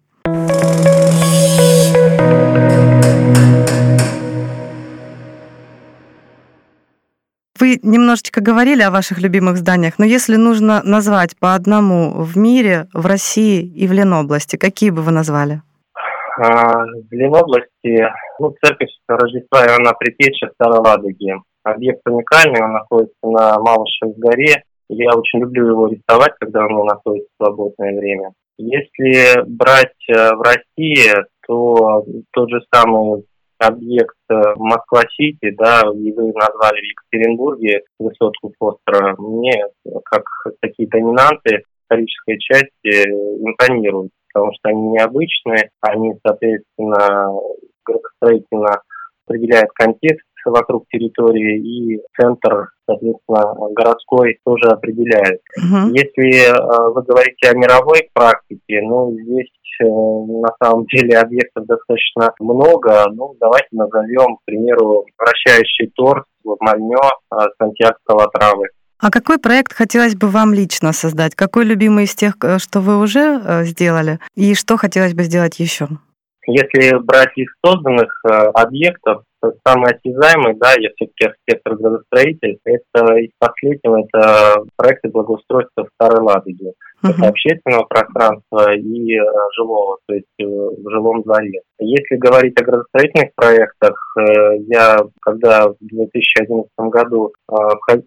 Вы 7.58 7.80
немножечко 7.84 8.42
говорили 8.42 8.82
о 8.82 8.92
ваших 8.92 9.22
любимых 9.22 9.56
зданиях, 9.56 9.98
но 9.98 10.04
если 10.04 10.36
нужно 10.36 10.82
назвать 10.84 11.38
по 11.40 11.56
одному 11.56 12.12
в 12.12 12.38
мире, 12.38 12.88
в 12.94 13.06
России 13.06 13.64
и 13.64 13.88
в 13.88 13.94
Ленобласти, 13.94 14.58
какие 14.58 14.90
бы 14.90 15.02
вы 15.02 15.12
назвали? 15.12 15.62
А, 16.38 16.86
в 16.86 17.12
Ленобласти 17.12 18.08
ну, 18.40 18.54
церковь 18.62 18.90
Рождества 19.08 19.66
Иоанна 19.66 19.94
Притеча 19.94 20.48
в 20.48 20.54
Старой 20.56 20.80
Ладоге. 20.80 21.36
Объект 21.64 22.02
уникальный, 22.06 22.62
он 22.62 22.74
находится 22.74 23.16
на 23.24 23.58
Малышевой 23.60 24.16
горе. 24.18 24.64
Я 24.90 25.12
очень 25.16 25.40
люблю 25.40 25.68
его 25.70 25.88
рисовать, 25.88 26.34
когда 26.40 26.66
он 26.66 26.86
находится 26.86 27.30
в 27.40 27.44
свободное 27.44 27.98
время. 27.98 28.32
Если 28.58 29.44
брать 29.48 29.96
э, 30.10 30.36
в 30.36 30.42
России, 30.42 31.12
то 31.48 32.06
тот 32.32 32.50
же 32.50 32.62
самый 32.74 33.24
объект 33.60 34.16
э, 34.30 34.36
Москва-Сити, 34.56 35.52
да, 35.58 35.82
и 35.94 36.12
вы 36.12 36.34
назвали 36.34 36.82
в 36.82 36.84
Екатеринбурге 36.84 37.82
высотку 38.00 38.54
Фостера, 38.60 39.16
мне 39.18 39.66
как 40.06 40.24
такие 40.62 40.88
доминанты 40.90 41.64
исторической 41.84 42.38
части 42.40 43.08
импонируют. 43.44 44.12
потому 44.34 44.52
что 44.54 44.70
они 44.70 44.90
необычные, 44.90 45.70
они, 45.82 46.14
соответственно, 46.26 47.30
градостроительно 47.86 48.82
определяют 49.28 49.70
контекст 49.74 50.26
вокруг 50.46 50.86
территории, 50.90 51.60
и 51.60 52.02
центр, 52.20 52.70
соответственно, 52.86 53.54
городской 53.72 54.40
тоже 54.46 54.70
определяет. 54.70 55.42
Угу. 55.58 55.94
Если 55.94 56.50
э, 56.50 56.94
вы 56.94 57.02
говорите 57.04 57.50
о 57.50 57.56
мировой 57.56 58.10
практике, 58.14 58.82
ну, 58.84 59.12
здесь 59.12 59.52
э, 59.82 59.86
на 59.86 60.50
самом 60.62 60.86
деле 60.86 61.18
объектов 61.18 61.66
достаточно 61.66 62.32
много. 62.40 63.06
Ну, 63.12 63.36
давайте 63.40 63.70
назовем, 63.72 64.38
к 64.38 64.46
примеру, 64.46 65.06
вращающий 65.18 65.92
торс 65.96 66.24
в 66.44 66.56
Мальнё 66.60 67.02
э, 67.32 67.36
Сантьяго 67.58 67.98
Калатравы. 68.04 68.68
А 69.00 69.12
какой 69.12 69.40
проект 69.40 69.74
хотелось 69.74 70.16
бы 70.16 70.28
вам 70.28 70.54
лично 70.54 70.94
создать? 70.94 71.36
Какой 71.36 71.66
любимый 71.66 72.06
из 72.06 72.16
тех, 72.16 72.36
что 72.58 72.80
вы 72.80 72.98
уже 72.98 73.64
сделали? 73.64 74.20
И 74.36 74.56
что 74.56 74.78
хотелось 74.78 75.14
бы 75.14 75.24
сделать 75.24 75.60
еще? 75.60 75.90
Если 76.48 76.98
брать 77.04 77.36
из 77.36 77.48
созданных 77.64 78.24
объектов, 78.54 79.24
самый 79.66 79.92
осязаемый, 79.92 80.56
да, 80.56 80.74
я 80.80 80.90
все-таки 80.96 81.26
архитектор-градостроитель, 81.26 82.60
это 82.64 83.16
из 83.16 83.32
последнего, 83.40 84.02
это 84.02 84.64
проекты 84.76 85.10
благоустройства 85.10 85.88
Старой 85.96 86.22
Ладоге. 86.22 86.74
Uh-huh. 87.04 87.12
Это 87.12 87.28
общественного 87.28 87.84
пространства 87.84 88.74
и 88.74 89.16
э, 89.16 89.24
жилого, 89.56 89.98
то 90.08 90.16
есть 90.16 90.26
э, 90.40 90.46
в 90.46 90.90
жилом 90.90 91.22
дворе. 91.24 91.62
Если 91.80 92.16
говорить 92.16 92.60
о 92.60 92.64
градостроительных 92.64 93.32
проектах, 93.36 94.16
э, 94.18 94.58
я 94.68 94.98
когда 95.22 95.68
в 95.68 95.76
2011 95.82 96.70
году 96.78 97.34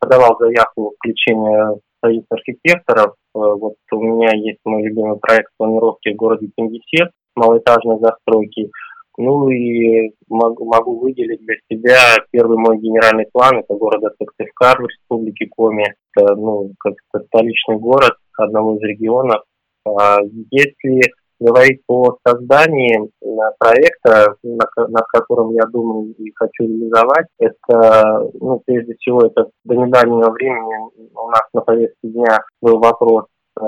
подавал 0.01 0.37
заявку 0.41 0.95
включения 0.99 1.79
союз 2.03 2.25
архитекторов, 2.31 3.15
вот 3.35 3.75
у 3.93 4.01
меня 4.01 4.31
есть 4.35 4.61
мой 4.65 4.83
любимый 4.83 5.19
проект 5.19 5.51
планировки 5.59 6.13
в 6.13 6.17
городе 6.17 6.49
Кингисепп, 6.57 7.11
малоэтажной 7.39 7.99
застройки. 8.01 8.71
Ну 9.19 9.49
и 9.49 10.13
могу, 10.29 10.65
могу 10.65 11.01
выделить 11.01 11.41
для 11.41 11.57
себя 11.69 12.25
первый 12.31 12.57
мой 12.57 12.79
генеральный 12.79 13.27
план. 13.33 13.59
Это 13.59 13.75
город 13.75 14.01
Сыктывкар 14.17 14.81
в 14.81 14.87
республике 14.87 15.49
Коми. 15.57 15.93
Это, 16.15 16.37
ну, 16.37 16.71
как 16.79 16.95
это 17.13 17.25
столичный 17.27 17.79
город 17.79 18.13
одного 18.39 18.77
из 18.77 18.83
регионов. 18.83 19.43
А 19.85 20.19
если 20.53 21.01
говорить 21.41 21.83
о 21.89 22.17
создании 22.25 23.11
проекта, 23.59 24.37
над 24.45 25.07
которым 25.09 25.51
я 25.51 25.65
думаю 25.67 26.15
и 26.17 26.33
хочу 26.37 26.63
реализовать, 26.63 27.27
это, 27.41 28.31
ну, 28.35 28.63
прежде 28.65 28.95
всего, 29.01 29.27
это 29.27 29.51
до 29.65 29.75
недавнего 29.75 30.31
времени 30.31 30.91
у 31.13 31.29
нас 31.29 31.43
на 31.53 31.61
повестке 31.63 32.09
дня 32.09 32.39
был 32.63 32.79
вопрос 32.79 33.25
э, 33.61 33.65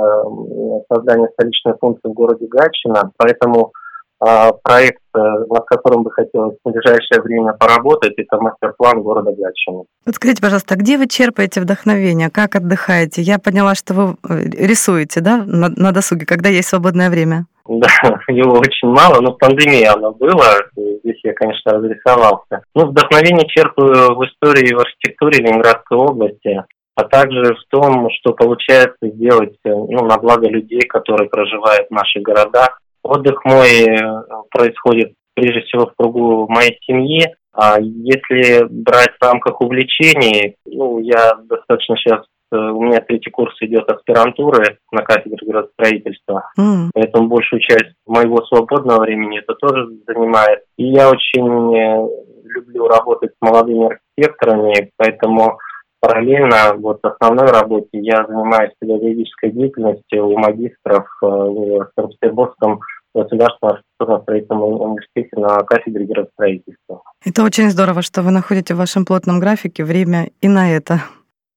создания 0.93 1.29
столичной 1.33 1.75
функции 1.81 2.09
в 2.09 2.13
городе 2.13 2.47
Гатчина, 2.47 3.11
поэтому 3.17 3.73
проект, 4.21 5.03
э, 5.15 5.19
над 5.19 5.65
которым 5.65 6.03
бы 6.03 6.11
хотелось 6.11 6.57
в 6.63 6.71
ближайшее 6.71 7.23
время 7.23 7.55
поработать, 7.55 8.15
это 8.17 8.37
мастер-план 8.37 9.03
города 9.03 9.31
Гатчины. 9.33 9.85
Вот 10.05 10.15
скажите, 10.15 10.43
пожалуйста, 10.43 10.77
где 10.77 10.99
вы 10.99 11.07
черпаете 11.09 11.61
вдохновение? 11.61 12.31
Как 12.31 12.55
отдыхаете? 12.55 13.23
Я 13.23 13.39
поняла, 13.39 13.75
что 13.75 13.95
вы 13.95 14.17
э, 14.29 14.43
рисуете, 14.59 15.21
да, 15.21 15.39
на, 15.39 15.69
на 15.69 15.93
досуге, 15.93 16.27
когда 16.27 16.49
есть 16.51 16.69
свободное 16.69 17.09
время? 17.09 17.47
Да, 17.67 17.89
его 18.29 18.59
очень 18.59 18.89
мало, 18.89 19.21
но 19.21 19.33
пандемия 19.33 19.93
оно 19.93 20.13
было, 20.13 20.45
здесь 20.77 21.21
я, 21.23 21.33
конечно, 21.33 21.73
разрисовался. 21.73 22.63
Ну, 22.75 22.87
вдохновение 22.87 23.47
черпаю 23.49 24.17
в 24.17 24.25
истории 24.25 24.69
и 24.69 24.75
в 24.75 24.81
архитектуре 24.81 25.39
Ленинградской 25.39 25.97
области, 25.97 26.65
а 26.97 27.05
также 27.05 27.55
в 27.55 27.71
том, 27.71 28.09
что 28.19 28.33
получается 28.33 29.09
сделать 29.09 29.55
э, 29.65 29.71
ну, 29.71 30.05
на 30.05 30.19
благо 30.19 30.49
людей, 30.49 30.83
которые 30.83 31.31
проживают 31.31 31.89
в 31.89 31.95
наших 31.95 32.23
городах, 32.23 32.81
Отдых 33.03 33.45
мой 33.45 33.85
э, 33.85 34.23
происходит 34.51 35.15
прежде 35.35 35.61
всего 35.63 35.87
в 35.87 35.95
кругу 35.97 36.47
моей 36.49 36.79
семьи. 36.87 37.35
А 37.53 37.81
если 37.81 38.65
брать 38.69 39.17
в 39.21 39.25
рамках 39.25 39.61
увлечений, 39.61 40.57
ну, 40.67 40.99
я 40.99 41.35
достаточно 41.45 41.97
сейчас 41.97 42.21
э, 42.53 42.57
у 42.57 42.83
меня 42.83 43.01
третий 43.01 43.31
курс 43.31 43.55
идет 43.61 43.91
аспирантуры 43.91 44.79
на 44.93 45.03
кафедре 45.03 45.47
градостроительства, 45.47 46.51
mm. 46.59 46.91
поэтому 46.95 47.29
большую 47.29 47.61
часть 47.61 47.93
моего 48.07 48.45
свободного 48.47 49.01
времени 49.01 49.41
это 49.41 49.55
тоже 49.55 49.89
занимает. 50.07 50.61
И 50.77 50.85
я 50.85 51.11
очень 51.11 51.77
э, 51.77 52.09
люблю 52.45 52.87
работать 52.87 53.33
с 53.33 53.41
молодыми 53.41 53.87
архитекторами, 53.87 54.91
поэтому 54.97 55.59
параллельно 56.01 56.75
вот 56.79 56.99
основной 57.03 57.47
работе 57.47 57.89
я 57.93 58.25
занимаюсь 58.27 58.73
педагогической 58.79 59.51
деятельностью 59.53 60.27
у 60.27 60.39
магистров 60.39 61.07
в 61.21 61.91
Санкт-Петербургском 61.95 62.81
государственном 63.15 63.77
архитектурно-строительном 63.77 64.63
университете 64.63 65.37
на 65.37 65.59
кафедре 65.63 66.07
градостроительства. 66.07 67.03
Это 67.25 67.43
очень 67.43 67.71
здорово, 67.71 68.03
что 68.03 68.23
вы 68.23 68.31
находите 68.31 68.75
в 68.75 68.79
вашем 68.79 69.05
плотном 69.05 69.41
графике 69.41 69.85
время 69.85 70.31
и 70.41 70.49
на 70.49 70.71
это. 70.75 71.03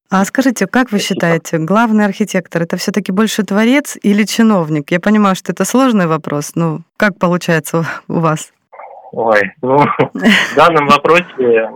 А 0.09 0.25
скажите, 0.25 0.67
как 0.67 0.91
вы 0.91 0.99
считаете, 0.99 1.57
главный 1.57 2.05
архитектор 2.05 2.61
это 2.61 2.77
все-таки 2.77 3.11
больше 3.11 3.43
творец 3.43 3.97
или 4.01 4.25
чиновник? 4.25 4.91
Я 4.91 4.99
понимаю, 4.99 5.35
что 5.35 5.51
это 5.51 5.65
сложный 5.65 6.05
вопрос, 6.07 6.53
но 6.55 6.81
как 6.97 7.17
получается 7.17 7.85
у 8.07 8.19
вас? 8.19 8.51
Ой, 9.11 9.41
ну, 9.61 9.77
в 10.13 10.55
данном 10.55 10.87
вопросе 10.87 11.69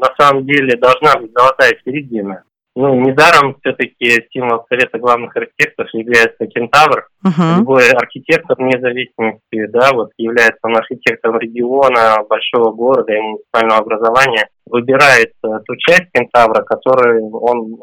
на 0.00 0.14
самом 0.18 0.46
деле 0.46 0.76
должна 0.76 1.16
быть 1.18 1.32
золотая 1.32 1.76
середина. 1.84 2.44
Ну, 2.76 2.94
недаром 2.94 3.56
все-таки 3.60 4.26
символ 4.32 4.64
Совета 4.68 4.98
главных 4.98 5.36
архитекторов 5.36 5.92
является 5.92 6.46
кентавр. 6.46 7.08
Uh-huh. 7.26 7.58
Любой 7.58 7.90
архитектор, 7.90 8.56
вне 8.56 8.80
зависимости, 8.80 9.66
да, 9.66 9.90
вот 9.92 10.10
является 10.16 10.60
он 10.62 10.76
архитектором 10.76 11.40
региона, 11.40 12.22
большого 12.28 12.72
города 12.72 13.12
и 13.12 13.20
муниципального 13.20 13.80
образования, 13.80 14.48
выбирает 14.66 15.32
э, 15.44 15.48
ту 15.66 15.76
часть 15.76 16.12
кентавра, 16.12 16.62
которой 16.62 17.20
он 17.22 17.76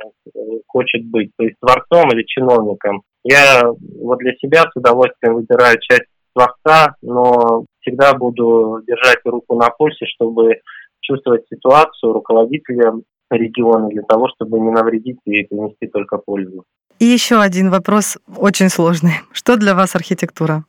хочет 0.67 1.06
быть, 1.06 1.32
то 1.38 1.43
есть 1.43 1.58
творцом 1.60 2.10
или 2.13 2.23
чиновником. 2.23 3.01
Я 3.23 3.63
вот 3.65 4.19
для 4.19 4.34
себя 4.36 4.63
с 4.63 4.75
удовольствием 4.75 5.36
выбираю 5.36 5.77
часть 5.82 6.06
творца, 6.34 6.95
но 7.01 7.65
всегда 7.82 8.13
буду 8.13 8.82
держать 8.88 9.19
руку 9.25 9.56
на 9.56 9.69
пульсе, 9.69 10.06
чтобы 10.06 10.62
чувствовать 11.01 11.45
ситуацию 11.49 12.13
руководителя 12.13 12.93
региона 13.29 13.89
для 13.89 14.03
того, 14.03 14.29
чтобы 14.29 14.60
не 14.60 14.71
навредить 14.71 15.19
и 15.25 15.43
принести 15.43 15.88
только 15.88 16.17
пользу. 16.17 16.63
И 16.99 17.05
еще 17.05 17.39
один 17.39 17.69
вопрос 17.69 18.17
очень 18.38 18.69
сложный. 18.69 19.21
Что 19.31 19.57
для 19.57 19.75
вас 19.75 19.95
архитектура? 19.95 20.63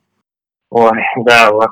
Ой, 0.69 0.99
да, 1.25 1.49
у 1.51 1.57
вас 1.57 1.71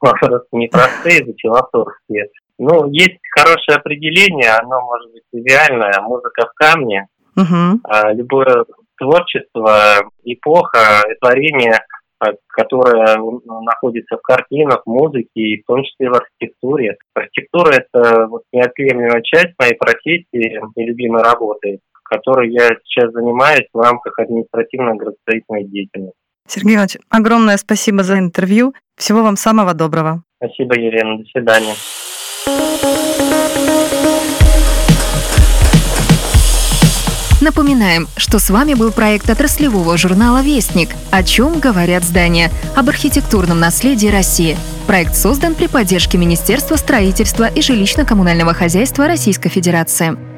вопросы 0.00 0.46
непростые, 0.52 1.34
философские. 1.38 2.28
Ну, 2.58 2.90
есть 2.90 3.18
хорошее 3.30 3.78
определение, 3.78 4.50
оно 4.50 4.80
может 4.82 5.12
быть 5.12 5.22
идеальное. 5.32 6.00
Музыка 6.02 6.48
в 6.50 6.54
камне. 6.54 7.06
Угу. 7.36 7.80
Любое 8.14 8.64
творчество, 8.98 10.00
эпоха, 10.24 11.02
творение 11.20 11.80
которая 12.48 13.18
находится 13.44 14.16
в 14.16 14.22
картинах, 14.22 14.82
музыке 14.86 15.28
и 15.34 15.62
в 15.62 15.66
том 15.66 15.84
числе 15.84 16.10
в 16.10 16.14
архитектуре. 16.14 16.96
Архитектура– 17.14 17.72
это 17.74 18.26
вот 18.26 18.42
неотъемлемая 18.52 19.22
часть 19.22 19.54
моей 19.58 19.74
профессии 19.74 20.60
и 20.76 20.84
любимой 20.84 21.22
работы, 21.22 21.80
которой 22.04 22.50
я 22.50 22.68
сейчас 22.84 23.12
занимаюсь 23.12 23.66
в 23.72 23.78
рамках 23.78 24.18
административно-градостроительной 24.18 25.64
деятельности. 25.64 26.18
Сергей 26.48 26.74
Иванович, 26.74 26.98
огромное 27.10 27.56
спасибо 27.56 28.02
за 28.02 28.18
интервью. 28.18 28.72
Всего 28.96 29.22
вам 29.22 29.36
самого 29.36 29.74
доброго. 29.74 30.22
Спасибо, 30.36 30.78
Елена. 30.78 31.18
До 31.18 31.24
свидания. 31.24 31.74
Напоминаем, 37.46 38.08
что 38.16 38.40
с 38.40 38.50
вами 38.50 38.74
был 38.74 38.90
проект 38.90 39.30
отраслевого 39.30 39.96
журнала 39.96 40.42
«Вестник. 40.42 40.88
О 41.12 41.22
чем 41.22 41.60
говорят 41.60 42.02
здания» 42.02 42.50
об 42.74 42.88
архитектурном 42.88 43.60
наследии 43.60 44.08
России. 44.08 44.58
Проект 44.88 45.14
создан 45.14 45.54
при 45.54 45.68
поддержке 45.68 46.18
Министерства 46.18 46.74
строительства 46.74 47.46
и 47.46 47.60
жилищно-коммунального 47.60 48.52
хозяйства 48.52 49.06
Российской 49.06 49.48
Федерации. 49.48 50.35